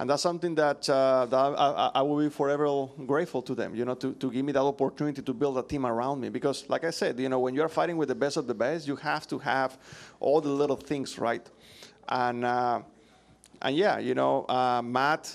and 0.00 0.08
that's 0.08 0.22
something 0.22 0.54
that, 0.54 0.88
uh, 0.88 1.26
that 1.26 1.36
I, 1.36 1.90
I, 1.96 2.02
will 2.02 2.18
be 2.18 2.28
forever 2.28 2.86
grateful 3.04 3.42
to 3.42 3.54
them, 3.56 3.74
you 3.74 3.84
know, 3.84 3.96
to, 3.96 4.12
to 4.14 4.30
give 4.30 4.44
me 4.44 4.52
that 4.52 4.62
opportunity 4.62 5.22
to 5.22 5.34
build 5.34 5.58
a 5.58 5.62
team 5.64 5.84
around 5.84 6.20
me. 6.20 6.28
Because, 6.28 6.68
like 6.68 6.84
I 6.84 6.90
said, 6.90 7.18
you 7.18 7.28
know, 7.28 7.40
when 7.40 7.52
you're 7.56 7.68
fighting 7.68 7.96
with 7.96 8.06
the 8.06 8.14
best 8.14 8.36
of 8.36 8.46
the 8.46 8.54
best, 8.54 8.86
you 8.86 8.94
have 8.94 9.26
to 9.26 9.40
have 9.40 9.76
all 10.20 10.40
the 10.40 10.50
little 10.50 10.76
things 10.76 11.18
right. 11.18 11.44
And, 12.08 12.44
uh, 12.44 12.82
and 13.60 13.76
yeah, 13.76 13.98
you 13.98 14.14
know, 14.14 14.46
uh, 14.48 14.82
Matt, 14.82 15.32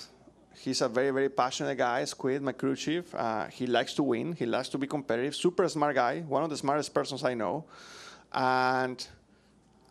he's 0.57 0.81
a 0.81 0.89
very, 0.89 1.11
very 1.11 1.29
passionate 1.29 1.77
guy. 1.77 2.05
Squid, 2.05 2.41
my 2.41 2.51
crew 2.51 2.75
chief. 2.75 3.13
Uh, 3.15 3.45
he 3.47 3.67
likes 3.67 3.93
to 3.95 4.03
win. 4.03 4.33
He 4.33 4.45
likes 4.45 4.69
to 4.69 4.77
be 4.77 4.87
competitive. 4.87 5.35
Super 5.35 5.67
smart 5.67 5.95
guy. 5.95 6.21
One 6.21 6.43
of 6.43 6.49
the 6.49 6.57
smartest 6.57 6.93
persons 6.93 7.23
I 7.23 7.33
know. 7.33 7.65
And 8.31 9.05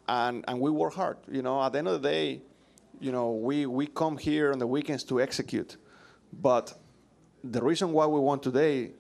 and 0.09 0.45
and 0.49 0.61
we 0.61 0.71
work 0.71 0.95
hard. 0.95 1.19
You 1.31 1.43
know, 1.43 1.63
at 1.63 1.73
the 1.73 1.79
end 1.79 1.89
of 1.89 2.03
the 2.03 2.09
day, 2.09 2.43
you 3.01 3.13
know, 3.13 3.33
we 3.33 3.67
we 3.67 3.87
come 3.87 4.17
here 4.17 4.53
on 4.53 4.59
the 4.59 4.67
weekends 4.67 5.05
to 5.05 5.21
execute. 5.21 5.77
But 6.33 6.75
the 7.45 7.63
reason 7.63 7.93
why 7.93 8.07
we 8.07 8.21
won 8.21 8.41
today 8.41 8.93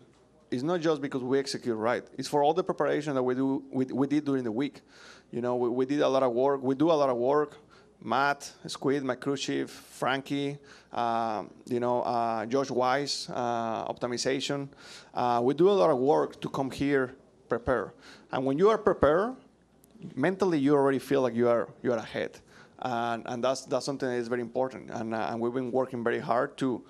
is 0.50 0.62
not 0.62 0.80
just 0.80 1.00
because 1.00 1.22
we 1.22 1.38
execute 1.38 1.76
right. 1.76 2.04
It's 2.18 2.28
for 2.28 2.42
all 2.42 2.54
the 2.54 2.64
preparation 2.64 3.14
that 3.14 3.22
we 3.22 3.34
do 3.34 3.62
we, 3.72 3.86
we 3.86 4.06
did 4.06 4.24
during 4.24 4.44
the 4.44 4.52
week. 4.52 4.82
You 5.30 5.40
know, 5.40 5.56
we, 5.56 5.68
we 5.70 5.86
did 5.86 6.00
a 6.00 6.08
lot 6.08 6.22
of 6.22 6.32
work. 6.32 6.62
We 6.62 6.74
do 6.74 6.90
a 6.90 6.92
lot 6.92 7.08
of 7.08 7.16
work. 7.16 7.56
Matt, 8.04 8.52
Squid, 8.66 9.04
my 9.04 9.14
crew 9.14 9.36
chief, 9.36 9.70
Frankie, 9.70 10.58
uh, 10.92 11.44
you 11.66 11.78
know, 11.78 12.02
uh, 12.02 12.44
Josh 12.46 12.70
Wise, 12.70 13.30
uh, 13.32 13.86
optimization. 13.86 14.68
Uh, 15.14 15.40
we 15.42 15.54
do 15.54 15.68
a 15.68 15.72
lot 15.72 15.90
of 15.90 15.98
work 15.98 16.40
to 16.40 16.48
come 16.48 16.70
here 16.70 17.14
prepare. 17.48 17.92
And 18.32 18.44
when 18.44 18.58
you 18.58 18.70
are 18.70 18.78
prepared, 18.78 19.34
mentally 20.16 20.58
you 20.58 20.74
already 20.74 20.98
feel 20.98 21.20
like 21.20 21.34
you 21.34 21.48
are 21.48 21.68
you 21.82 21.92
are 21.92 21.98
ahead. 21.98 22.38
And, 22.80 23.22
and 23.26 23.44
that's 23.44 23.62
that's 23.66 23.86
something 23.86 24.08
that 24.08 24.16
is 24.16 24.28
very 24.28 24.40
important. 24.40 24.90
And, 24.90 25.14
uh, 25.14 25.28
and 25.30 25.40
we've 25.40 25.54
been 25.54 25.70
working 25.70 26.02
very 26.02 26.18
hard 26.18 26.56
to 26.58 26.82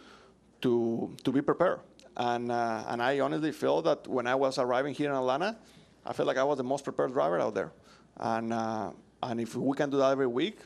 to 0.63 1.15
to 1.25 1.33
be 1.33 1.43
prepared. 1.43 1.81
And 2.17 2.51
uh, 2.51 2.85
and 2.89 3.03
I 3.03 3.21
honestly 3.21 3.53
feel 3.53 3.83
that 3.83 4.07
when 4.09 4.27
I 4.27 4.35
was 4.35 4.59
arriving 4.59 4.95
here 4.95 5.11
in 5.11 5.17
Atlanta, 5.17 5.59
I 6.07 6.13
felt 6.13 6.27
like 6.27 6.39
I 6.39 6.45
was 6.45 6.57
the 6.57 6.65
most 6.65 6.85
prepared 6.85 7.13
driver 7.13 7.39
out 7.41 7.55
there. 7.55 7.73
And 8.17 8.53
and 9.23 9.41
if 9.41 9.55
we 9.55 9.77
can 9.77 9.91
do 9.91 9.99
that 9.99 10.11
every 10.13 10.27
week, 10.27 10.59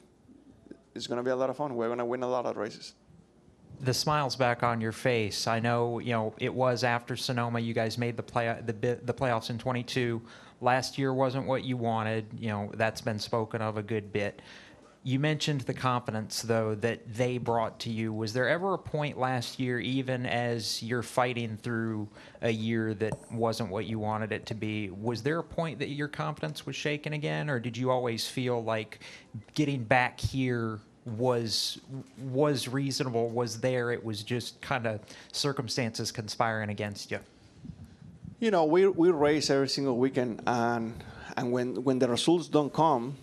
it's 0.97 1.07
going 1.07 1.19
to 1.19 1.23
be 1.23 1.31
a 1.31 1.37
lot 1.37 1.51
of 1.51 1.57
fun. 1.57 1.77
We're 1.77 1.87
going 1.87 1.99
to 1.99 2.05
win 2.05 2.23
a 2.23 2.29
lot 2.29 2.47
of 2.47 2.57
races. 2.57 2.95
The 3.81 3.93
smile's 3.93 4.37
back 4.37 4.63
on 4.63 4.81
your 4.81 4.93
face. 4.93 5.47
I 5.47 5.61
know, 5.61 5.99
you 5.99 6.13
know, 6.13 6.35
it 6.39 6.53
was 6.53 6.83
after 6.83 7.15
Sonoma. 7.15 7.61
You 7.61 7.75
guys 7.75 7.99
made 7.99 8.17
the 8.17 8.23
play 8.23 8.57
the 8.65 8.99
the 9.03 9.15
playoffs 9.15 9.51
in 9.51 9.59
22. 9.59 10.23
Last 10.63 10.97
year 10.97 11.13
wasn't 11.13 11.47
what 11.47 11.65
you 11.65 11.77
wanted. 11.77 12.25
You 12.39 12.49
know, 12.49 12.71
that's 12.75 13.03
been 13.03 13.19
spoken 13.19 13.61
of 13.61 13.77
a 13.77 13.83
good 13.83 14.13
bit. 14.13 14.41
You 15.07 15.21
mentioned 15.21 15.61
the 15.61 15.73
confidence, 15.73 16.43
though, 16.43 16.75
that 16.75 17.15
they 17.15 17.39
brought 17.39 17.79
to 17.81 17.91
you. 17.91 18.13
Was 18.13 18.33
there 18.33 18.49
ever 18.49 18.75
a 18.75 18.79
point 18.79 19.17
last 19.17 19.61
year, 19.61 19.79
even 19.79 20.27
as 20.27 20.83
you're 20.83 21.05
fighting 21.05 21.57
through 21.59 22.09
a 22.43 22.51
year 22.51 22.93
that 22.95 23.13
wasn't 23.31 23.71
what 23.71 23.87
you 23.87 24.01
wanted 24.01 24.33
it 24.33 24.47
to 24.47 24.55
be, 24.57 24.91
was 24.91 25.23
there 25.23 25.39
a 25.39 25.45
point 25.45 25.79
that 25.79 25.91
your 25.91 26.09
confidence 26.09 26.67
was 26.67 26.75
shaken 26.75 27.13
again, 27.13 27.49
or 27.49 27.61
did 27.61 27.77
you 27.77 27.89
always 27.89 28.27
feel 28.27 28.65
like 28.65 28.99
getting 29.55 29.85
back 29.85 30.19
here 30.19 30.81
was 31.05 31.79
was 32.19 32.67
reasonable, 32.67 33.29
was 33.29 33.61
there? 33.61 33.93
It 33.93 34.05
was 34.05 34.25
just 34.25 34.61
kind 34.61 34.89
of 34.89 34.99
circumstances 35.31 36.11
conspiring 36.11 36.71
against 36.71 37.13
you. 37.13 37.21
You 38.41 38.51
know, 38.51 38.65
we 38.65 38.89
we 38.89 39.13
race 39.13 39.51
every 39.51 39.69
single 39.69 39.99
weekend, 39.99 40.43
and 40.49 40.95
and 41.37 41.53
when 41.53 41.85
when 41.85 42.01
the 42.01 42.09
results 42.09 42.49
don't 42.49 42.73
come, 42.73 43.17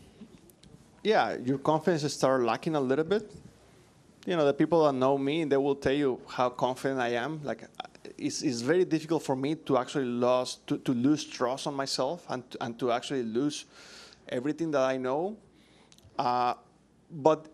yeah, 1.03 1.37
your 1.43 1.57
confidence 1.57 2.11
start 2.13 2.41
lacking 2.43 2.75
a 2.75 2.79
little 2.79 3.03
bit. 3.03 3.31
You 4.25 4.37
know, 4.37 4.45
the 4.45 4.53
people 4.53 4.85
that 4.85 4.93
know 4.93 5.17
me, 5.17 5.43
they 5.43 5.57
will 5.57 5.75
tell 5.75 5.93
you 5.93 6.19
how 6.27 6.49
confident 6.49 6.99
I 7.01 7.09
am. 7.09 7.41
Like, 7.43 7.65
it's, 8.17 8.41
it's 8.41 8.61
very 8.61 8.85
difficult 8.85 9.23
for 9.23 9.35
me 9.35 9.55
to 9.55 9.77
actually 9.77 10.05
lose 10.05 10.59
to, 10.67 10.77
to 10.77 10.93
lose 10.93 11.25
trust 11.25 11.67
on 11.67 11.75
myself 11.75 12.25
and 12.29 12.49
to, 12.51 12.63
and 12.63 12.79
to 12.79 12.91
actually 12.91 13.23
lose 13.23 13.65
everything 14.29 14.71
that 14.71 14.81
I 14.81 14.95
know. 14.95 15.35
Uh, 16.17 16.53
but 17.11 17.47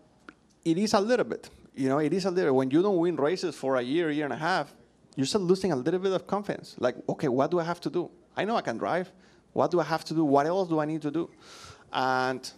it 0.64 0.78
is 0.78 0.94
a 0.94 1.00
little 1.00 1.24
bit. 1.24 1.50
You 1.74 1.88
know, 1.88 1.98
it 1.98 2.12
is 2.12 2.24
a 2.24 2.30
little. 2.30 2.54
When 2.54 2.70
you 2.70 2.82
don't 2.82 2.98
win 2.98 3.16
races 3.16 3.56
for 3.56 3.76
a 3.76 3.82
year, 3.82 4.10
year 4.10 4.24
and 4.24 4.32
a 4.32 4.36
half, 4.36 4.72
you 5.16 5.24
start 5.24 5.42
losing 5.42 5.72
a 5.72 5.76
little 5.76 5.98
bit 5.98 6.12
of 6.12 6.26
confidence. 6.26 6.76
Like, 6.78 6.94
okay, 7.08 7.28
what 7.28 7.50
do 7.50 7.58
I 7.58 7.64
have 7.64 7.80
to 7.80 7.90
do? 7.90 8.10
I 8.36 8.44
know 8.44 8.54
I 8.54 8.60
can 8.60 8.78
drive. 8.78 9.10
What 9.52 9.72
do 9.72 9.80
I 9.80 9.84
have 9.84 10.04
to 10.04 10.14
do? 10.14 10.24
What 10.24 10.46
else 10.46 10.68
do 10.68 10.78
I 10.78 10.84
need 10.84 11.02
to 11.02 11.10
do? 11.10 11.28
And 11.92 12.48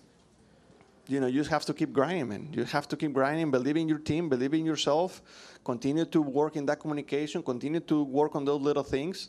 you 1.13 1.21
know, 1.21 1.27
you 1.27 1.41
just 1.41 1.51
have 1.51 1.65
to 1.67 1.75
keep 1.75 1.93
grinding, 1.93 2.29
man. 2.29 2.49
You 2.53 2.65
have 2.65 2.89
to 2.89 2.97
keep 2.97 3.13
grinding, 3.13 3.51
believe 3.51 3.77
in 3.77 3.89
your 3.89 3.99
team, 3.99 4.31
believe 4.31 4.55
in 4.55 4.65
yourself, 4.65 5.21
continue 5.63 6.07
to 6.07 6.23
work 6.23 6.57
in 6.57 6.65
that 6.67 6.81
communication, 6.81 7.43
continue 7.43 7.81
to 7.81 8.03
work 8.03 8.35
on 8.35 8.45
those 8.47 8.63
little 8.63 8.83
things. 8.83 9.29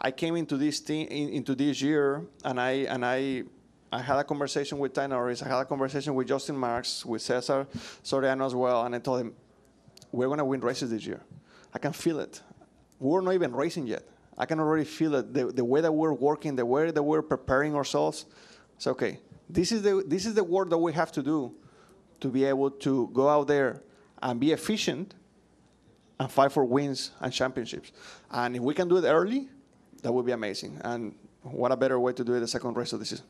I 0.00 0.10
came 0.10 0.36
into 0.36 0.56
this 0.56 0.80
team 0.80 1.06
in, 1.08 1.28
into 1.28 1.54
this 1.54 1.82
year, 1.82 2.26
and 2.44 2.58
I 2.60 2.70
and 2.88 3.04
I 3.04 3.44
I 3.92 4.00
had 4.00 4.18
a 4.18 4.24
conversation 4.24 4.78
with 4.78 4.94
Ty 4.94 5.08
Norris. 5.08 5.42
I 5.42 5.48
had 5.48 5.60
a 5.60 5.64
conversation 5.64 6.14
with 6.14 6.28
Justin 6.28 6.56
Marks, 6.56 7.04
with 7.04 7.22
Cesar 7.22 7.66
Soriano 8.02 8.46
as 8.46 8.54
well, 8.54 8.84
and 8.86 8.94
I 8.94 8.98
told 8.98 9.20
him, 9.20 9.34
we're 10.12 10.26
going 10.26 10.38
to 10.38 10.44
win 10.44 10.60
races 10.60 10.90
this 10.90 11.04
year. 11.04 11.20
I 11.74 11.78
can 11.78 11.92
feel 11.92 12.20
it. 12.20 12.40
We're 12.98 13.20
not 13.20 13.34
even 13.34 13.54
racing 13.54 13.86
yet. 13.86 14.02
I 14.38 14.46
can 14.46 14.60
already 14.60 14.84
feel 14.84 15.14
it. 15.14 15.32
The, 15.32 15.46
the 15.46 15.64
way 15.64 15.80
that 15.82 15.92
we're 15.92 16.12
working, 16.12 16.56
the 16.56 16.64
way 16.64 16.90
that 16.90 17.02
we're 17.02 17.22
preparing 17.22 17.74
ourselves. 17.74 18.26
It's 18.76 18.86
okay. 18.86 19.18
This 19.48 19.72
is 19.72 19.82
the 19.82 20.02
this 20.06 20.26
is 20.26 20.34
the 20.34 20.44
work 20.44 20.70
that 20.70 20.78
we 20.78 20.92
have 20.92 21.12
to 21.12 21.22
do 21.22 21.54
to 22.20 22.28
be 22.28 22.44
able 22.44 22.70
to 22.70 23.10
go 23.12 23.28
out 23.28 23.46
there 23.46 23.82
and 24.22 24.40
be 24.40 24.52
efficient 24.52 25.14
and 26.18 26.30
fight 26.30 26.52
for 26.52 26.64
wins 26.64 27.12
and 27.20 27.32
championships. 27.32 27.92
And 28.30 28.56
if 28.56 28.62
we 28.62 28.74
can 28.74 28.88
do 28.88 28.96
it 28.96 29.04
early, 29.04 29.48
that 30.02 30.12
would 30.12 30.26
be 30.26 30.32
amazing. 30.32 30.80
And 30.82 31.14
what 31.42 31.72
a 31.72 31.76
better 31.76 32.00
way 32.00 32.12
to 32.14 32.24
do 32.24 32.34
it 32.34 32.40
the 32.40 32.48
second 32.48 32.76
race 32.76 32.92
of 32.92 33.00
the 33.00 33.06
season. 33.06 33.26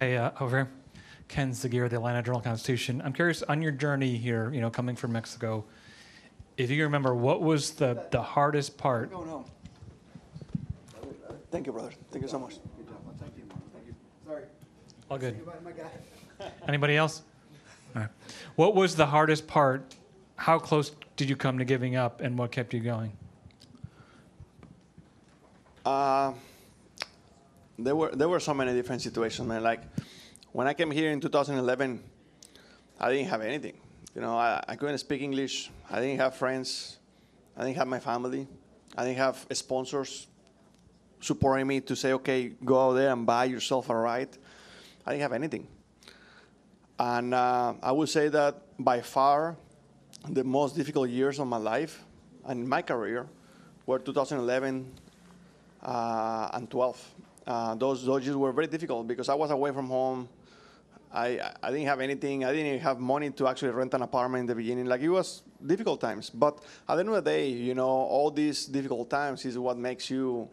Hey, 0.00 0.16
uh, 0.16 0.30
over 0.40 0.56
here. 0.56 0.70
Ken 1.28 1.52
Sugiura, 1.52 1.88
the 1.88 1.96
Atlanta 1.96 2.22
Journal 2.22 2.40
Constitution. 2.40 3.02
I'm 3.04 3.12
curious 3.12 3.42
on 3.42 3.62
your 3.62 3.72
journey 3.72 4.16
here, 4.16 4.52
you 4.52 4.60
know, 4.60 4.70
coming 4.70 4.94
from 4.94 5.12
Mexico, 5.12 5.64
if 6.56 6.70
you 6.70 6.84
remember, 6.84 7.14
what 7.14 7.42
was 7.42 7.72
the, 7.72 8.06
the 8.10 8.22
hardest 8.22 8.78
part? 8.78 9.10
No, 9.10 9.24
no. 9.24 9.44
Thank 11.50 11.66
you, 11.66 11.72
brother. 11.72 11.90
Thank 12.10 12.22
you 12.22 12.28
so 12.28 12.38
much. 12.38 12.54
Thank 12.54 13.36
you. 13.36 13.44
Thank 13.72 13.86
you. 13.86 13.94
Sorry. 14.26 14.44
All 15.10 15.18
good. 15.18 15.40
Anybody 16.68 16.96
else? 16.96 17.22
All 17.94 18.02
right. 18.02 18.10
What 18.56 18.74
was 18.74 18.96
the 18.96 19.06
hardest 19.06 19.46
part? 19.46 19.94
How 20.36 20.58
close 20.58 20.92
did 21.16 21.28
you 21.28 21.36
come 21.36 21.58
to 21.58 21.64
giving 21.64 21.96
up, 21.96 22.20
and 22.20 22.36
what 22.38 22.50
kept 22.50 22.74
you 22.74 22.80
going? 22.80 23.12
Uh, 25.84 26.32
there 27.78 27.94
were 27.94 28.10
there 28.10 28.28
were 28.28 28.40
so 28.40 28.54
many 28.54 28.72
different 28.72 29.02
situations, 29.02 29.46
man. 29.46 29.62
Like 29.62 29.82
when 30.52 30.66
I 30.66 30.74
came 30.74 30.90
here 30.90 31.10
in 31.10 31.20
2011, 31.20 32.02
I 32.98 33.12
didn't 33.12 33.28
have 33.28 33.42
anything. 33.42 33.74
You 34.14 34.20
know, 34.22 34.36
I, 34.36 34.62
I 34.66 34.76
couldn't 34.76 34.98
speak 34.98 35.20
English. 35.22 35.70
I 35.90 36.00
didn't 36.00 36.18
have 36.18 36.36
friends. 36.36 36.98
I 37.56 37.64
didn't 37.64 37.76
have 37.76 37.88
my 37.88 38.00
family. 38.00 38.48
I 38.96 39.04
didn't 39.04 39.18
have 39.18 39.46
sponsors 39.52 40.28
supporting 41.20 41.66
me 41.66 41.80
to 41.80 41.96
say, 41.96 42.12
okay, 42.12 42.52
go 42.64 42.90
out 42.90 42.92
there 42.94 43.12
and 43.12 43.26
buy 43.26 43.44
yourself 43.44 43.90
a 43.90 43.94
ride. 43.96 44.28
I 45.06 45.12
didn't 45.12 45.22
have 45.22 45.32
anything. 45.32 45.68
And 46.98 47.34
uh, 47.34 47.74
I 47.82 47.92
would 47.92 48.08
say 48.08 48.28
that 48.28 48.62
by 48.78 49.00
far, 49.00 49.56
the 50.28 50.44
most 50.44 50.76
difficult 50.76 51.10
years 51.10 51.38
of 51.38 51.46
my 51.46 51.56
life 51.56 52.04
and 52.46 52.68
my 52.68 52.82
career 52.82 53.26
were 53.86 53.98
2011 53.98 54.90
uh, 55.82 56.48
and 56.54 56.70
12. 56.70 57.14
Uh, 57.46 57.74
those 57.74 58.06
those 58.06 58.24
years 58.24 58.36
were 58.36 58.52
very 58.52 58.66
difficult 58.66 59.06
because 59.06 59.28
I 59.28 59.34
was 59.34 59.50
away 59.50 59.70
from 59.72 59.88
home. 59.88 60.28
I 61.12 61.38
I 61.62 61.70
didn't 61.70 61.86
have 61.86 62.00
anything. 62.00 62.44
I 62.44 62.52
didn't 62.52 62.80
have 62.80 62.98
money 62.98 63.30
to 63.30 63.48
actually 63.48 63.72
rent 63.72 63.92
an 63.92 64.02
apartment 64.02 64.40
in 64.40 64.46
the 64.46 64.54
beginning. 64.54 64.86
Like 64.86 65.02
it 65.02 65.10
was 65.10 65.42
difficult 65.64 66.00
times. 66.00 66.30
But 66.30 66.64
at 66.88 66.94
the 66.94 67.00
end 67.00 67.10
of 67.10 67.16
the 67.16 67.30
day, 67.30 67.48
you 67.48 67.74
know, 67.74 67.86
all 67.86 68.30
these 68.30 68.64
difficult 68.64 69.10
times 69.10 69.44
is 69.44 69.58
what 69.58 69.76
makes 69.76 70.08
you. 70.08 70.48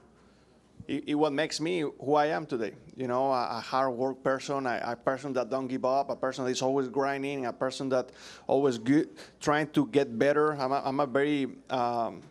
It, 0.91 1.03
it 1.07 1.15
what 1.15 1.31
makes 1.31 1.61
me 1.61 1.79
who 1.79 2.15
I 2.15 2.25
am 2.25 2.45
today. 2.45 2.73
You 2.97 3.07
know, 3.07 3.31
a, 3.31 3.59
a 3.59 3.61
hard 3.61 3.93
work 3.93 4.21
person, 4.21 4.67
a, 4.67 4.81
a, 4.83 4.95
person 4.97 5.31
that 5.33 5.49
don't 5.49 5.69
give 5.69 5.85
up, 5.85 6.09
a 6.09 6.17
person 6.17 6.43
that 6.43 6.51
is 6.51 6.61
always 6.61 6.89
grinding, 6.89 7.45
a 7.45 7.53
person 7.53 7.87
that 7.89 8.09
always 8.45 8.77
good, 8.77 9.07
trying 9.39 9.67
to 9.69 9.87
get 9.87 10.19
better. 10.19 10.51
I'm 10.51 10.73
a, 10.73 10.81
I'm 10.83 10.99
a 10.99 11.05
very 11.05 11.47
um, 11.69 12.21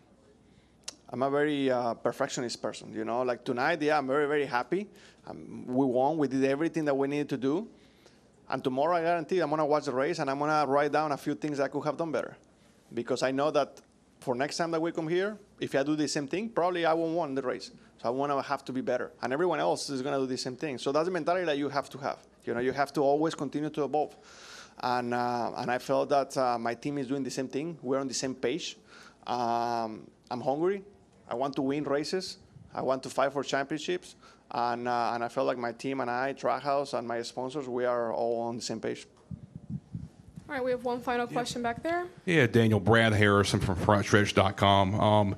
I'm 1.09 1.23
a 1.23 1.29
very 1.31 1.71
uh, 1.71 1.95
perfectionist 1.95 2.61
person, 2.61 2.93
you 2.93 3.03
know. 3.03 3.23
Like 3.23 3.43
tonight, 3.43 3.81
yeah, 3.81 3.97
I'm 3.97 4.05
very, 4.05 4.27
very 4.27 4.45
happy. 4.45 4.87
Um, 5.25 5.65
we 5.65 5.83
won. 5.87 6.19
We 6.19 6.27
did 6.27 6.43
everything 6.43 6.85
that 6.85 6.95
we 6.95 7.07
needed 7.07 7.29
to 7.29 7.37
do. 7.37 7.67
And 8.47 8.63
tomorrow, 8.63 8.97
I 8.97 9.01
guarantee 9.01 9.39
I'm 9.39 9.49
gonna 9.49 9.65
watch 9.65 9.85
the 9.85 9.91
race 9.91 10.19
and 10.19 10.29
I'm 10.29 10.37
gonna 10.37 10.67
write 10.67 10.91
down 10.91 11.11
a 11.13 11.17
few 11.17 11.33
things 11.33 11.59
I 11.59 11.67
could 11.67 11.83
have 11.83 11.97
done 11.97 12.11
better, 12.11 12.37
because 12.93 13.23
I 13.23 13.31
know 13.31 13.49
that 13.49 13.81
for 14.19 14.35
next 14.35 14.57
time 14.57 14.69
that 14.69 14.81
we 14.81 14.91
come 14.91 15.07
here, 15.07 15.39
if 15.59 15.73
I 15.73 15.81
do 15.81 15.95
the 15.95 16.07
same 16.07 16.27
thing, 16.27 16.49
probably 16.49 16.85
I 16.85 16.93
won't 16.93 17.17
win 17.17 17.33
the 17.33 17.41
race. 17.41 17.71
So 18.01 18.07
I 18.07 18.11
want 18.11 18.31
to 18.31 18.41
have 18.41 18.65
to 18.65 18.73
be 18.73 18.81
better, 18.81 19.11
and 19.21 19.31
everyone 19.31 19.59
else 19.59 19.89
is 19.89 20.01
gonna 20.01 20.17
do 20.17 20.25
the 20.25 20.37
same 20.37 20.55
thing. 20.55 20.77
So 20.79 20.91
that's 20.91 21.05
the 21.05 21.11
mentality 21.11 21.45
that 21.45 21.57
you 21.57 21.69
have 21.69 21.89
to 21.91 21.97
have. 21.99 22.17
You 22.45 22.53
know, 22.55 22.59
you 22.59 22.71
have 22.71 22.91
to 22.93 23.01
always 23.01 23.35
continue 23.35 23.69
to 23.69 23.83
evolve. 23.83 24.15
And 24.81 25.13
uh, 25.13 25.51
and 25.57 25.69
I 25.69 25.77
felt 25.77 26.09
that 26.09 26.35
uh, 26.35 26.57
my 26.57 26.73
team 26.73 26.97
is 26.97 27.07
doing 27.07 27.23
the 27.23 27.29
same 27.29 27.47
thing. 27.47 27.77
We're 27.83 27.99
on 27.99 28.07
the 28.07 28.13
same 28.13 28.33
page. 28.33 28.77
Um, 29.27 30.07
I'm 30.31 30.41
hungry. 30.41 30.83
I 31.29 31.35
want 31.35 31.55
to 31.57 31.61
win 31.61 31.83
races. 31.83 32.37
I 32.73 32.81
want 32.81 33.03
to 33.03 33.09
fight 33.09 33.33
for 33.33 33.43
championships. 33.43 34.15
And, 34.53 34.87
uh, 34.87 35.11
and 35.13 35.23
I 35.23 35.29
felt 35.29 35.47
like 35.47 35.57
my 35.57 35.71
team 35.71 36.01
and 36.01 36.09
I, 36.09 36.33
Trackhouse 36.33 36.97
and 36.97 37.07
my 37.07 37.21
sponsors, 37.21 37.67
we 37.67 37.85
are 37.85 38.13
all 38.13 38.41
on 38.41 38.57
the 38.57 38.61
same 38.61 38.81
page. 38.81 39.07
All 40.49 40.55
right, 40.55 40.63
we 40.63 40.71
have 40.71 40.83
one 40.83 40.99
final 40.99 41.27
question 41.27 41.61
back 41.61 41.81
there. 41.81 42.07
Yeah, 42.25 42.47
Daniel 42.47 42.81
Brad 42.81 43.13
Harrison 43.13 43.61
from 43.61 43.77
FrontStretch.com. 43.77 44.99
Um, 44.99 45.35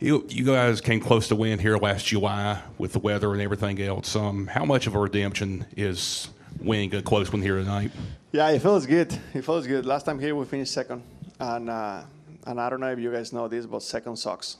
you, 0.00 0.24
you 0.28 0.44
guys 0.44 0.80
came 0.80 1.00
close 1.00 1.28
to 1.28 1.36
win 1.36 1.58
here 1.58 1.76
last 1.76 2.06
July 2.06 2.62
with 2.78 2.92
the 2.92 2.98
weather 3.00 3.32
and 3.32 3.42
everything 3.42 3.80
else. 3.82 4.14
Um, 4.14 4.46
how 4.46 4.64
much 4.64 4.86
of 4.86 4.94
a 4.94 4.98
redemption 4.98 5.66
is 5.76 6.28
winning 6.60 6.94
a 6.94 7.02
close 7.02 7.32
one 7.32 7.42
here 7.42 7.56
tonight? 7.56 7.90
Yeah, 8.30 8.48
it 8.50 8.60
feels 8.60 8.86
good. 8.86 9.12
It 9.34 9.44
feels 9.44 9.66
good. 9.66 9.86
Last 9.86 10.04
time 10.04 10.18
here 10.18 10.36
we 10.36 10.44
finished 10.44 10.72
second, 10.72 11.02
and 11.40 11.68
uh, 11.68 12.02
and 12.46 12.60
I 12.60 12.70
don't 12.70 12.80
know 12.80 12.92
if 12.92 12.98
you 12.98 13.10
guys 13.10 13.32
know 13.32 13.48
this, 13.48 13.66
but 13.66 13.82
second 13.82 14.16
sucks. 14.16 14.58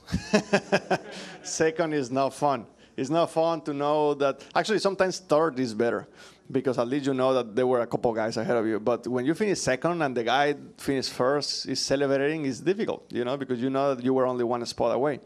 second 1.43 1.93
is 1.93 2.11
not 2.11 2.35
fun. 2.35 2.67
It's 2.97 3.11
not 3.11 3.31
fun 3.31 3.61
to 3.63 3.75
know 3.75 4.15
that. 4.15 4.45
Actually, 4.55 4.81
sometimes 4.81 5.19
third 5.19 5.59
is 5.61 5.73
better 5.73 6.09
because 6.51 6.79
at 6.79 6.89
least 6.89 7.07
you 7.07 7.15
know 7.15 7.35
that 7.35 7.55
there 7.55 7.67
were 7.67 7.81
a 7.81 7.87
couple 7.87 8.13
guys 8.13 8.37
ahead 8.37 8.57
of 8.57 8.67
you. 8.67 8.81
But 8.81 9.07
when 9.07 9.25
you 9.27 9.35
finish 9.35 9.61
second 9.61 10.01
and 10.03 10.17
the 10.17 10.25
guy 10.25 10.55
finished 10.79 11.13
first 11.13 11.67
is 11.67 11.81
celebrating, 11.81 12.47
it's 12.47 12.61
difficult, 12.61 13.05
you 13.13 13.25
know, 13.25 13.37
because 13.37 13.61
you 13.61 13.71
know 13.71 13.95
that 13.95 14.05
you 14.05 14.15
were 14.15 14.27
only 14.27 14.45
one 14.45 14.65
spot 14.67 14.95
away. 14.95 15.21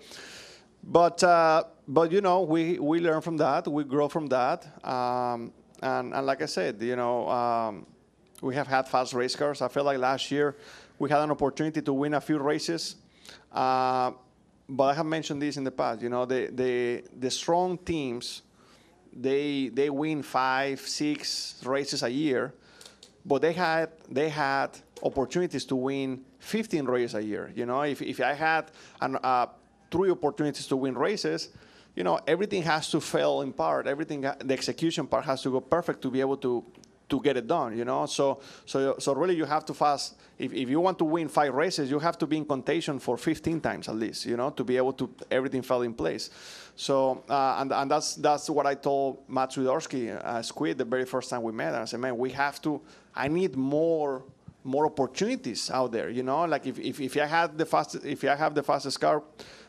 But 0.82 1.22
uh, 1.22 1.64
but 1.86 2.10
you 2.10 2.20
know, 2.20 2.42
we 2.42 2.78
we 2.78 3.00
learn 3.00 3.20
from 3.20 3.36
that, 3.36 3.68
we 3.68 3.84
grow 3.84 4.08
from 4.08 4.26
that, 4.28 4.66
um, 4.84 5.52
and 5.80 6.12
and 6.12 6.26
like 6.26 6.42
I 6.42 6.46
said, 6.46 6.82
you 6.82 6.96
know, 6.96 7.28
um, 7.28 7.86
we 8.40 8.56
have 8.56 8.66
had 8.66 8.88
fast 8.88 9.14
race 9.14 9.36
cars. 9.36 9.62
I 9.62 9.68
feel 9.68 9.84
like 9.84 9.98
last 9.98 10.30
year 10.32 10.56
we 10.98 11.08
had 11.08 11.20
an 11.20 11.30
opportunity 11.30 11.82
to 11.82 11.92
win 11.92 12.14
a 12.14 12.20
few 12.20 12.38
races. 12.38 12.96
Uh, 13.52 14.12
but 14.68 14.84
I 14.84 14.94
have 14.94 15.06
mentioned 15.06 15.40
this 15.40 15.56
in 15.56 15.64
the 15.64 15.70
past. 15.70 16.02
You 16.02 16.08
know, 16.08 16.24
the 16.24 16.50
the 16.52 17.04
the 17.16 17.30
strong 17.30 17.78
teams, 17.78 18.42
they 19.12 19.68
they 19.68 19.90
win 19.90 20.22
five, 20.22 20.80
six 20.80 21.60
races 21.64 22.02
a 22.02 22.10
year, 22.10 22.54
but 23.24 23.42
they 23.42 23.52
had 23.52 23.90
they 24.08 24.28
had 24.28 24.70
opportunities 25.02 25.64
to 25.66 25.76
win 25.76 26.24
15 26.38 26.84
races 26.86 27.14
a 27.14 27.22
year. 27.22 27.52
You 27.54 27.66
know, 27.66 27.82
if 27.82 28.00
if 28.02 28.20
I 28.20 28.32
had 28.32 28.70
an, 29.00 29.18
uh, 29.22 29.46
three 29.90 30.10
opportunities 30.10 30.66
to 30.68 30.76
win 30.76 30.96
races, 30.96 31.50
you 31.94 32.04
know, 32.04 32.20
everything 32.26 32.62
has 32.62 32.90
to 32.90 33.00
fail 33.00 33.42
in 33.42 33.52
part. 33.52 33.86
Everything, 33.86 34.22
the 34.22 34.52
execution 34.54 35.06
part 35.06 35.24
has 35.24 35.42
to 35.42 35.50
go 35.50 35.60
perfect 35.60 36.00
to 36.02 36.10
be 36.10 36.20
able 36.20 36.38
to 36.38 36.64
to 37.12 37.20
get 37.20 37.36
it 37.36 37.46
done. 37.46 37.76
You 37.76 37.84
know, 37.84 38.06
so 38.06 38.40
so 38.64 38.96
so 38.98 39.14
really, 39.14 39.36
you 39.36 39.44
have 39.44 39.64
to 39.66 39.74
fast. 39.74 40.16
If, 40.38 40.52
if 40.52 40.68
you 40.68 40.80
want 40.80 40.98
to 40.98 41.04
win 41.04 41.28
five 41.28 41.54
races, 41.54 41.90
you 41.90 41.98
have 42.00 42.18
to 42.18 42.26
be 42.26 42.36
in 42.38 42.44
contention 42.44 42.98
for 42.98 43.16
15 43.16 43.60
times 43.60 43.88
at 43.88 43.94
least. 43.94 44.26
You 44.26 44.36
know, 44.36 44.50
to 44.50 44.64
be 44.64 44.76
able 44.76 44.94
to 44.94 45.08
everything 45.30 45.62
fell 45.62 45.82
in 45.82 45.94
place. 45.94 46.30
So 46.74 47.22
uh, 47.28 47.56
and 47.60 47.72
and 47.72 47.90
that's 47.90 48.16
that's 48.16 48.48
what 48.50 48.66
I 48.66 48.74
told 48.74 49.28
Matt 49.28 49.50
Swiderski, 49.50 50.02
uh, 50.16 50.42
Squid, 50.42 50.78
the 50.78 50.84
very 50.84 51.04
first 51.04 51.30
time 51.30 51.42
we 51.42 51.52
met. 51.52 51.74
I 51.74 51.84
said, 51.84 52.00
man, 52.00 52.16
we 52.16 52.30
have 52.30 52.60
to. 52.62 52.80
I 53.14 53.28
need 53.28 53.56
more 53.56 54.24
more 54.64 54.86
opportunities 54.86 55.70
out 55.70 55.92
there. 55.92 56.08
You 56.08 56.22
know, 56.22 56.44
like 56.44 56.66
if, 56.66 56.78
if, 56.78 57.00
if 57.00 57.16
I 57.16 57.26
had 57.26 57.58
the 57.58 57.66
fastest, 57.66 58.04
if 58.04 58.24
I 58.24 58.36
have 58.36 58.54
the 58.54 58.62
fastest 58.62 59.00
car, 59.00 59.22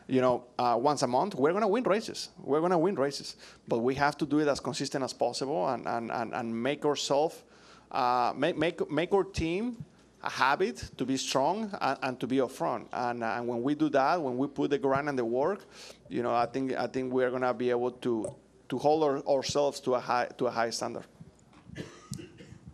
you 0.06 0.20
know, 0.20 0.44
uh, 0.58 0.76
once 0.80 1.02
a 1.02 1.06
month, 1.06 1.34
we're 1.34 1.52
gonna 1.52 1.68
win 1.68 1.84
races. 1.84 2.28
We're 2.38 2.60
gonna 2.60 2.78
win 2.78 2.94
races, 2.94 3.36
but 3.68 3.78
we 3.78 3.94
have 3.94 4.16
to 4.18 4.26
do 4.26 4.40
it 4.40 4.48
as 4.48 4.60
consistent 4.60 5.04
as 5.04 5.12
possible 5.12 5.68
and 5.68 5.86
and, 5.86 6.10
and, 6.10 6.34
and 6.34 6.62
make 6.62 6.84
ourselves, 6.84 7.42
uh, 7.90 8.32
make 8.36 8.56
make 8.56 8.90
make 8.90 9.12
our 9.12 9.24
team 9.24 9.84
a 10.22 10.30
habit 10.30 10.90
to 10.96 11.04
be 11.04 11.16
strong 11.16 11.70
and, 11.80 11.98
and 12.02 12.20
to 12.20 12.26
be 12.26 12.36
upfront. 12.38 12.86
And, 12.92 13.22
uh, 13.22 13.36
and 13.36 13.46
when 13.46 13.62
we 13.62 13.74
do 13.74 13.90
that, 13.90 14.20
when 14.20 14.38
we 14.38 14.46
put 14.46 14.70
the 14.70 14.78
grind 14.78 15.08
and 15.08 15.18
the 15.18 15.24
work, 15.24 15.66
you 16.08 16.22
know, 16.22 16.34
I 16.34 16.46
think 16.46 16.72
I 16.72 16.86
think 16.86 17.12
we're 17.12 17.30
gonna 17.30 17.54
be 17.54 17.70
able 17.70 17.90
to 17.90 18.34
to 18.68 18.78
hold 18.78 19.02
our, 19.04 19.18
ourselves 19.26 19.80
to 19.80 19.94
a 19.94 20.00
high 20.00 20.26
to 20.38 20.46
a 20.46 20.50
high 20.50 20.70
standard. 20.70 21.04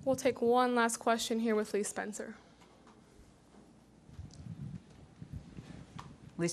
We'll 0.04 0.16
take 0.16 0.40
one 0.40 0.74
last 0.74 0.96
question 0.96 1.38
here 1.38 1.54
with 1.54 1.74
Lee 1.74 1.82
Spencer. 1.82 2.34
Lee 6.40 6.48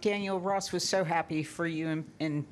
Daniel 0.00 0.38
Ross 0.38 0.70
was 0.70 0.88
so 0.88 1.02
happy 1.02 1.42
for 1.42 1.66
you 1.66 1.88
in, 1.88 2.04
in 2.20 2.46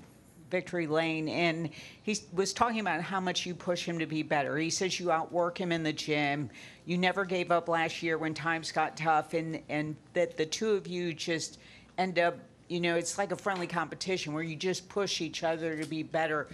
Victory 0.51 0.88
Lane, 0.88 1.29
and 1.29 1.70
he 2.03 2.18
was 2.33 2.53
talking 2.53 2.81
about 2.81 3.01
how 3.01 3.20
much 3.20 3.46
you 3.46 3.55
push 3.55 3.85
him 3.85 3.96
to 4.01 4.07
be 4.07 4.25
better. 4.25 4.57
He 4.57 4.70
says 4.70 4.99
you 4.99 5.12
outwork 5.12 5.61
him 5.61 5.70
in 5.70 5.85
the 5.85 5.92
gym. 5.92 6.51
You 6.85 6.99
never 6.99 7.25
gave 7.25 7.53
up 7.53 7.68
last 7.68 8.03
year 8.03 8.18
when 8.18 8.35
times 8.35 8.73
got 8.73 8.96
tough, 8.96 9.35
and, 9.35 9.62
and 9.68 9.94
that 10.14 10.37
the 10.37 10.46
two 10.46 10.70
of 10.70 10.88
you 10.88 11.14
just 11.14 11.61
end 11.96 12.18
up, 12.18 12.37
you 12.68 12.81
know, 12.81 12.96
it's 12.96 13.16
like 13.16 13.31
a 13.31 13.37
friendly 13.37 13.68
competition 13.68 14.33
where 14.35 14.42
you 14.42 14.57
just 14.57 14.88
push 14.88 15.20
each 15.20 15.44
other 15.44 15.77
to 15.77 15.87
be 15.87 16.03
better. 16.03 16.49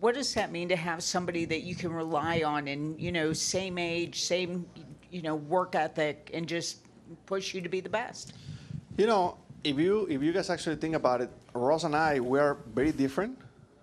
What 0.00 0.16
does 0.16 0.34
that 0.34 0.50
mean 0.50 0.68
to 0.70 0.76
have 0.76 1.04
somebody 1.04 1.44
that 1.44 1.60
you 1.62 1.76
can 1.76 1.92
rely 1.92 2.42
on 2.42 2.66
and, 2.66 3.00
you 3.00 3.12
know, 3.12 3.32
same 3.32 3.78
age, 3.78 4.22
same, 4.22 4.66
you 5.12 5.22
know, 5.22 5.36
work 5.36 5.76
ethic, 5.76 6.32
and 6.34 6.48
just 6.48 6.78
push 7.26 7.54
you 7.54 7.60
to 7.60 7.68
be 7.68 7.78
the 7.78 7.88
best? 7.88 8.32
You 8.96 9.06
know, 9.06 9.38
if 9.64 9.78
you 9.78 10.06
if 10.10 10.22
you 10.22 10.32
guys 10.32 10.50
actually 10.50 10.76
think 10.76 10.94
about 10.94 11.22
it, 11.22 11.30
Ross 11.54 11.84
and 11.84 11.96
I 11.96 12.20
we're 12.20 12.58
very 12.74 12.92
different. 12.92 13.38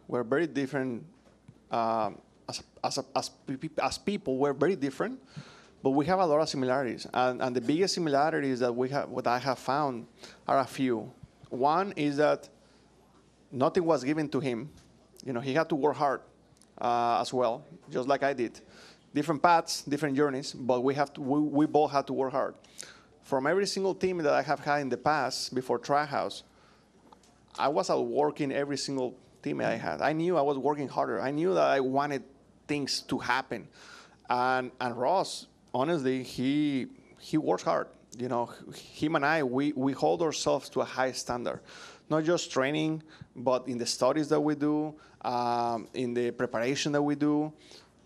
We're 0.07 0.23
very 0.23 0.45
different 0.45 1.03
um, 1.71 2.21
as 2.47 2.61
as 2.83 2.99
as, 3.15 3.31
as 3.81 3.97
people. 3.97 4.37
We're 4.37 4.53
very 4.53 4.75
different, 4.75 5.19
but 5.81 5.91
we 5.91 6.05
have 6.05 6.19
a 6.19 6.25
lot 6.25 6.41
of 6.41 6.49
similarities. 6.49 7.07
And, 7.11 7.41
and 7.41 7.55
the 7.55 7.61
biggest 7.61 7.95
similarities 7.95 8.59
that 8.59 8.71
we 8.71 8.89
have, 8.89 9.09
what 9.09 9.25
I 9.25 9.39
have 9.39 9.57
found, 9.57 10.05
are 10.47 10.59
a 10.59 10.65
few. 10.65 11.11
One 11.49 11.91
is 11.95 12.17
that 12.17 12.47
nothing 13.51 13.85
was 13.85 14.03
given 14.03 14.29
to 14.29 14.39
him. 14.39 14.69
You 15.25 15.33
know, 15.33 15.39
he 15.39 15.55
had 15.55 15.69
to 15.69 15.75
work 15.75 15.95
hard 15.95 16.21
uh, 16.79 17.19
as 17.19 17.33
well, 17.33 17.65
just 17.89 18.07
like 18.07 18.21
I 18.21 18.33
did. 18.33 18.61
Different 19.15 19.41
paths, 19.41 19.81
different 19.81 20.15
journeys, 20.15 20.53
but 20.53 20.83
we 20.83 20.93
have 20.93 21.11
to. 21.13 21.21
We, 21.21 21.39
we 21.39 21.65
both 21.65 21.91
had 21.91 22.05
to 22.05 22.13
work 22.13 22.31
hard 22.31 22.53
from 23.29 23.45
every 23.45 23.67
single 23.67 23.93
team 23.93 24.17
that 24.17 24.33
I 24.33 24.41
have 24.41 24.59
had 24.59 24.81
in 24.81 24.89
the 24.89 24.97
past 24.97 25.53
before 25.53 25.77
Trackhouse, 25.77 26.41
I 27.59 27.67
was 27.67 27.91
out 27.91 28.07
working 28.07 28.51
every 28.51 28.77
single 28.77 29.15
team 29.43 29.61
I 29.61 29.75
had. 29.75 30.01
I 30.01 30.13
knew 30.13 30.35
I 30.35 30.41
was 30.41 30.57
working 30.57 30.87
harder. 30.87 31.21
I 31.21 31.29
knew 31.29 31.53
that 31.53 31.67
I 31.67 31.79
wanted 31.79 32.23
things 32.67 33.01
to 33.01 33.19
happen. 33.19 33.67
And 34.29 34.71
and 34.81 34.97
Ross, 34.97 35.45
honestly, 35.75 36.23
he 36.23 36.87
he 37.19 37.37
works 37.37 37.61
hard. 37.61 37.87
You 38.17 38.29
know, 38.29 38.49
him 38.73 39.15
and 39.15 39.23
I, 39.23 39.43
we, 39.43 39.73
we 39.73 39.93
hold 39.93 40.23
ourselves 40.23 40.67
to 40.69 40.81
a 40.81 40.85
high 40.85 41.11
standard. 41.11 41.59
Not 42.09 42.23
just 42.23 42.51
training, 42.51 43.03
but 43.35 43.67
in 43.67 43.77
the 43.77 43.85
studies 43.85 44.27
that 44.29 44.41
we 44.41 44.55
do, 44.55 44.95
um, 45.21 45.87
in 45.93 46.15
the 46.15 46.31
preparation 46.31 46.91
that 46.93 47.03
we 47.03 47.13
do. 47.13 47.53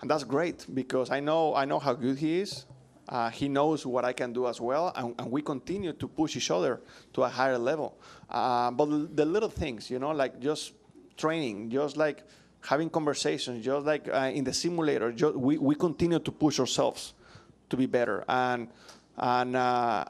And 0.02 0.12
that's 0.12 0.26
great 0.26 0.66
because 0.74 1.10
I 1.10 1.22
know 1.22 1.56
I 1.56 1.64
know 1.64 1.80
how 1.80 1.94
good 1.94 2.18
he 2.18 2.42
is. 2.42 2.66
Uh, 3.10 3.30
he 3.30 3.50
knows 3.50 3.86
what 3.86 4.06
I 4.06 4.14
can 4.14 4.32
do 4.32 4.48
as 4.48 4.62
well, 4.62 4.94
and, 4.96 5.14
and, 5.20 5.30
we 5.30 5.42
continue 5.42 5.92
to 5.92 6.08
push 6.08 6.38
each 6.38 6.50
other 6.50 6.80
to 7.14 7.24
a 7.24 7.30
higher 7.30 7.58
level. 7.58 7.98
Uh, 8.30 8.72
but 8.72 9.16
the 9.16 9.26
little 9.26 9.50
things, 9.50 9.90
you 9.90 10.00
know, 10.00 10.12
like 10.12 10.40
just 10.40 10.72
training, 11.18 11.70
just 11.70 11.98
like 11.98 12.24
having 12.62 12.90
conversations, 12.90 13.64
just 13.64 13.86
like 13.86 14.08
uh, 14.08 14.32
in 14.34 14.46
the 14.46 14.54
simulator, 14.54 15.12
just, 15.12 15.36
we, 15.36 15.58
we 15.58 15.76
continue 15.76 16.20
to 16.20 16.32
push 16.32 16.62
ourselves 16.62 17.14
to 17.70 17.76
be 17.76 17.86
better. 17.88 18.24
And 18.28 18.70
and 19.18 19.56
uh, 19.56 20.06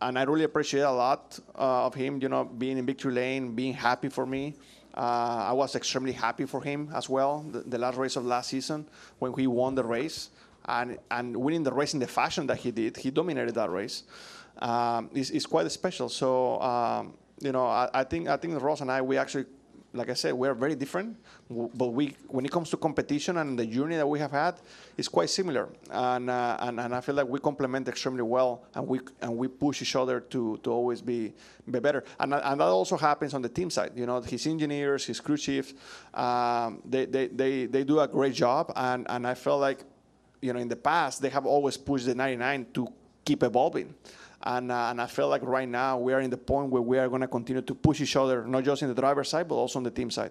and 0.00 0.18
I 0.18 0.22
really 0.22 0.44
appreciate 0.44 0.82
a 0.82 0.90
lot 0.90 1.38
uh, 1.56 1.86
of 1.86 1.94
him, 1.94 2.20
you 2.20 2.28
know, 2.28 2.44
being 2.44 2.78
in 2.78 2.86
victory 2.86 3.12
lane, 3.12 3.54
being 3.54 3.74
happy 3.74 4.08
for 4.08 4.26
me. 4.26 4.54
Uh, 4.94 5.48
I 5.50 5.52
was 5.52 5.74
extremely 5.74 6.12
happy 6.12 6.44
for 6.44 6.60
him 6.60 6.90
as 6.94 7.08
well. 7.08 7.40
The, 7.50 7.60
the 7.60 7.78
last 7.78 7.96
race 7.96 8.16
of 8.16 8.26
last 8.26 8.50
season 8.50 8.86
when 9.18 9.32
he 9.32 9.46
won 9.46 9.74
the 9.74 9.84
race 9.84 10.30
and, 10.66 10.98
and 11.10 11.36
winning 11.36 11.62
the 11.62 11.72
race 11.72 11.94
in 11.94 12.00
the 12.00 12.06
fashion 12.06 12.46
that 12.46 12.58
he 12.58 12.70
did, 12.70 12.96
he 12.96 13.10
dominated 13.10 13.54
that 13.54 13.70
race. 13.70 14.04
Um, 14.58 15.10
is, 15.14 15.30
is 15.30 15.46
quite 15.46 15.70
special. 15.72 16.08
So 16.08 16.60
um, 16.60 17.14
you 17.42 17.52
know, 17.52 17.66
I, 17.66 17.88
I, 17.92 18.04
think 18.04 18.28
I 18.28 18.36
think 18.36 18.60
Ross 18.62 18.80
and 18.80 18.90
I 18.90 19.02
we 19.02 19.16
actually, 19.18 19.46
like 19.92 20.08
I 20.08 20.14
said, 20.14 20.32
we're 20.32 20.54
very 20.54 20.74
different. 20.74 21.16
But 21.50 21.88
we, 21.88 22.14
when 22.28 22.46
it 22.46 22.52
comes 22.52 22.70
to 22.70 22.76
competition 22.76 23.36
and 23.36 23.58
the 23.58 23.66
journey 23.66 23.96
that 23.96 24.08
we 24.08 24.18
have 24.20 24.30
had, 24.30 24.54
it's 24.96 25.08
quite 25.08 25.28
similar. 25.28 25.68
And 25.90 26.30
uh, 26.30 26.56
and, 26.60 26.80
and 26.80 26.94
I 26.94 27.00
feel 27.00 27.14
like 27.14 27.26
we 27.26 27.40
complement 27.40 27.88
extremely 27.88 28.22
well, 28.22 28.62
and 28.74 28.86
we 28.86 29.00
and 29.20 29.36
we 29.36 29.48
push 29.48 29.82
each 29.82 29.96
other 29.96 30.20
to, 30.20 30.58
to 30.62 30.70
always 30.70 31.02
be 31.02 31.32
be 31.68 31.80
better. 31.80 32.04
And 32.20 32.32
and 32.32 32.60
that 32.60 32.68
also 32.68 32.96
happens 32.96 33.34
on 33.34 33.42
the 33.42 33.48
team 33.48 33.70
side. 33.70 33.92
You 33.96 34.06
know, 34.06 34.20
his 34.20 34.46
engineers, 34.46 35.04
his 35.04 35.20
crew 35.20 35.36
chiefs, 35.36 35.74
um, 36.14 36.80
they, 36.88 37.06
they 37.06 37.26
they 37.26 37.66
they 37.66 37.84
do 37.84 38.00
a 38.00 38.08
great 38.08 38.34
job. 38.34 38.72
And 38.76 39.06
and 39.10 39.26
I 39.26 39.34
feel 39.34 39.58
like 39.58 39.84
you 40.42 40.52
know, 40.52 40.58
in 40.58 40.68
the 40.68 40.76
past, 40.76 41.22
they 41.22 41.30
have 41.30 41.46
always 41.46 41.76
pushed 41.76 42.06
the 42.06 42.14
99 42.14 42.66
to 42.74 42.92
keep 43.24 43.42
evolving. 43.42 43.94
And, 44.44 44.70
uh, 44.72 44.88
and 44.90 45.00
I 45.00 45.06
feel 45.06 45.28
like 45.28 45.42
right 45.42 45.68
now 45.68 45.98
we 45.98 46.12
are 46.12 46.20
in 46.20 46.30
the 46.30 46.36
point 46.36 46.70
where 46.70 46.82
we 46.82 46.98
are 46.98 47.08
going 47.08 47.20
to 47.20 47.28
continue 47.28 47.62
to 47.62 47.74
push 47.74 48.00
each 48.00 48.16
other, 48.16 48.44
not 48.46 48.64
just 48.64 48.82
in 48.82 48.88
the 48.88 48.94
driver's 48.94 49.28
side, 49.28 49.48
but 49.48 49.56
also 49.56 49.78
on 49.78 49.82
the 49.84 49.90
team 49.90 50.10
side. 50.10 50.30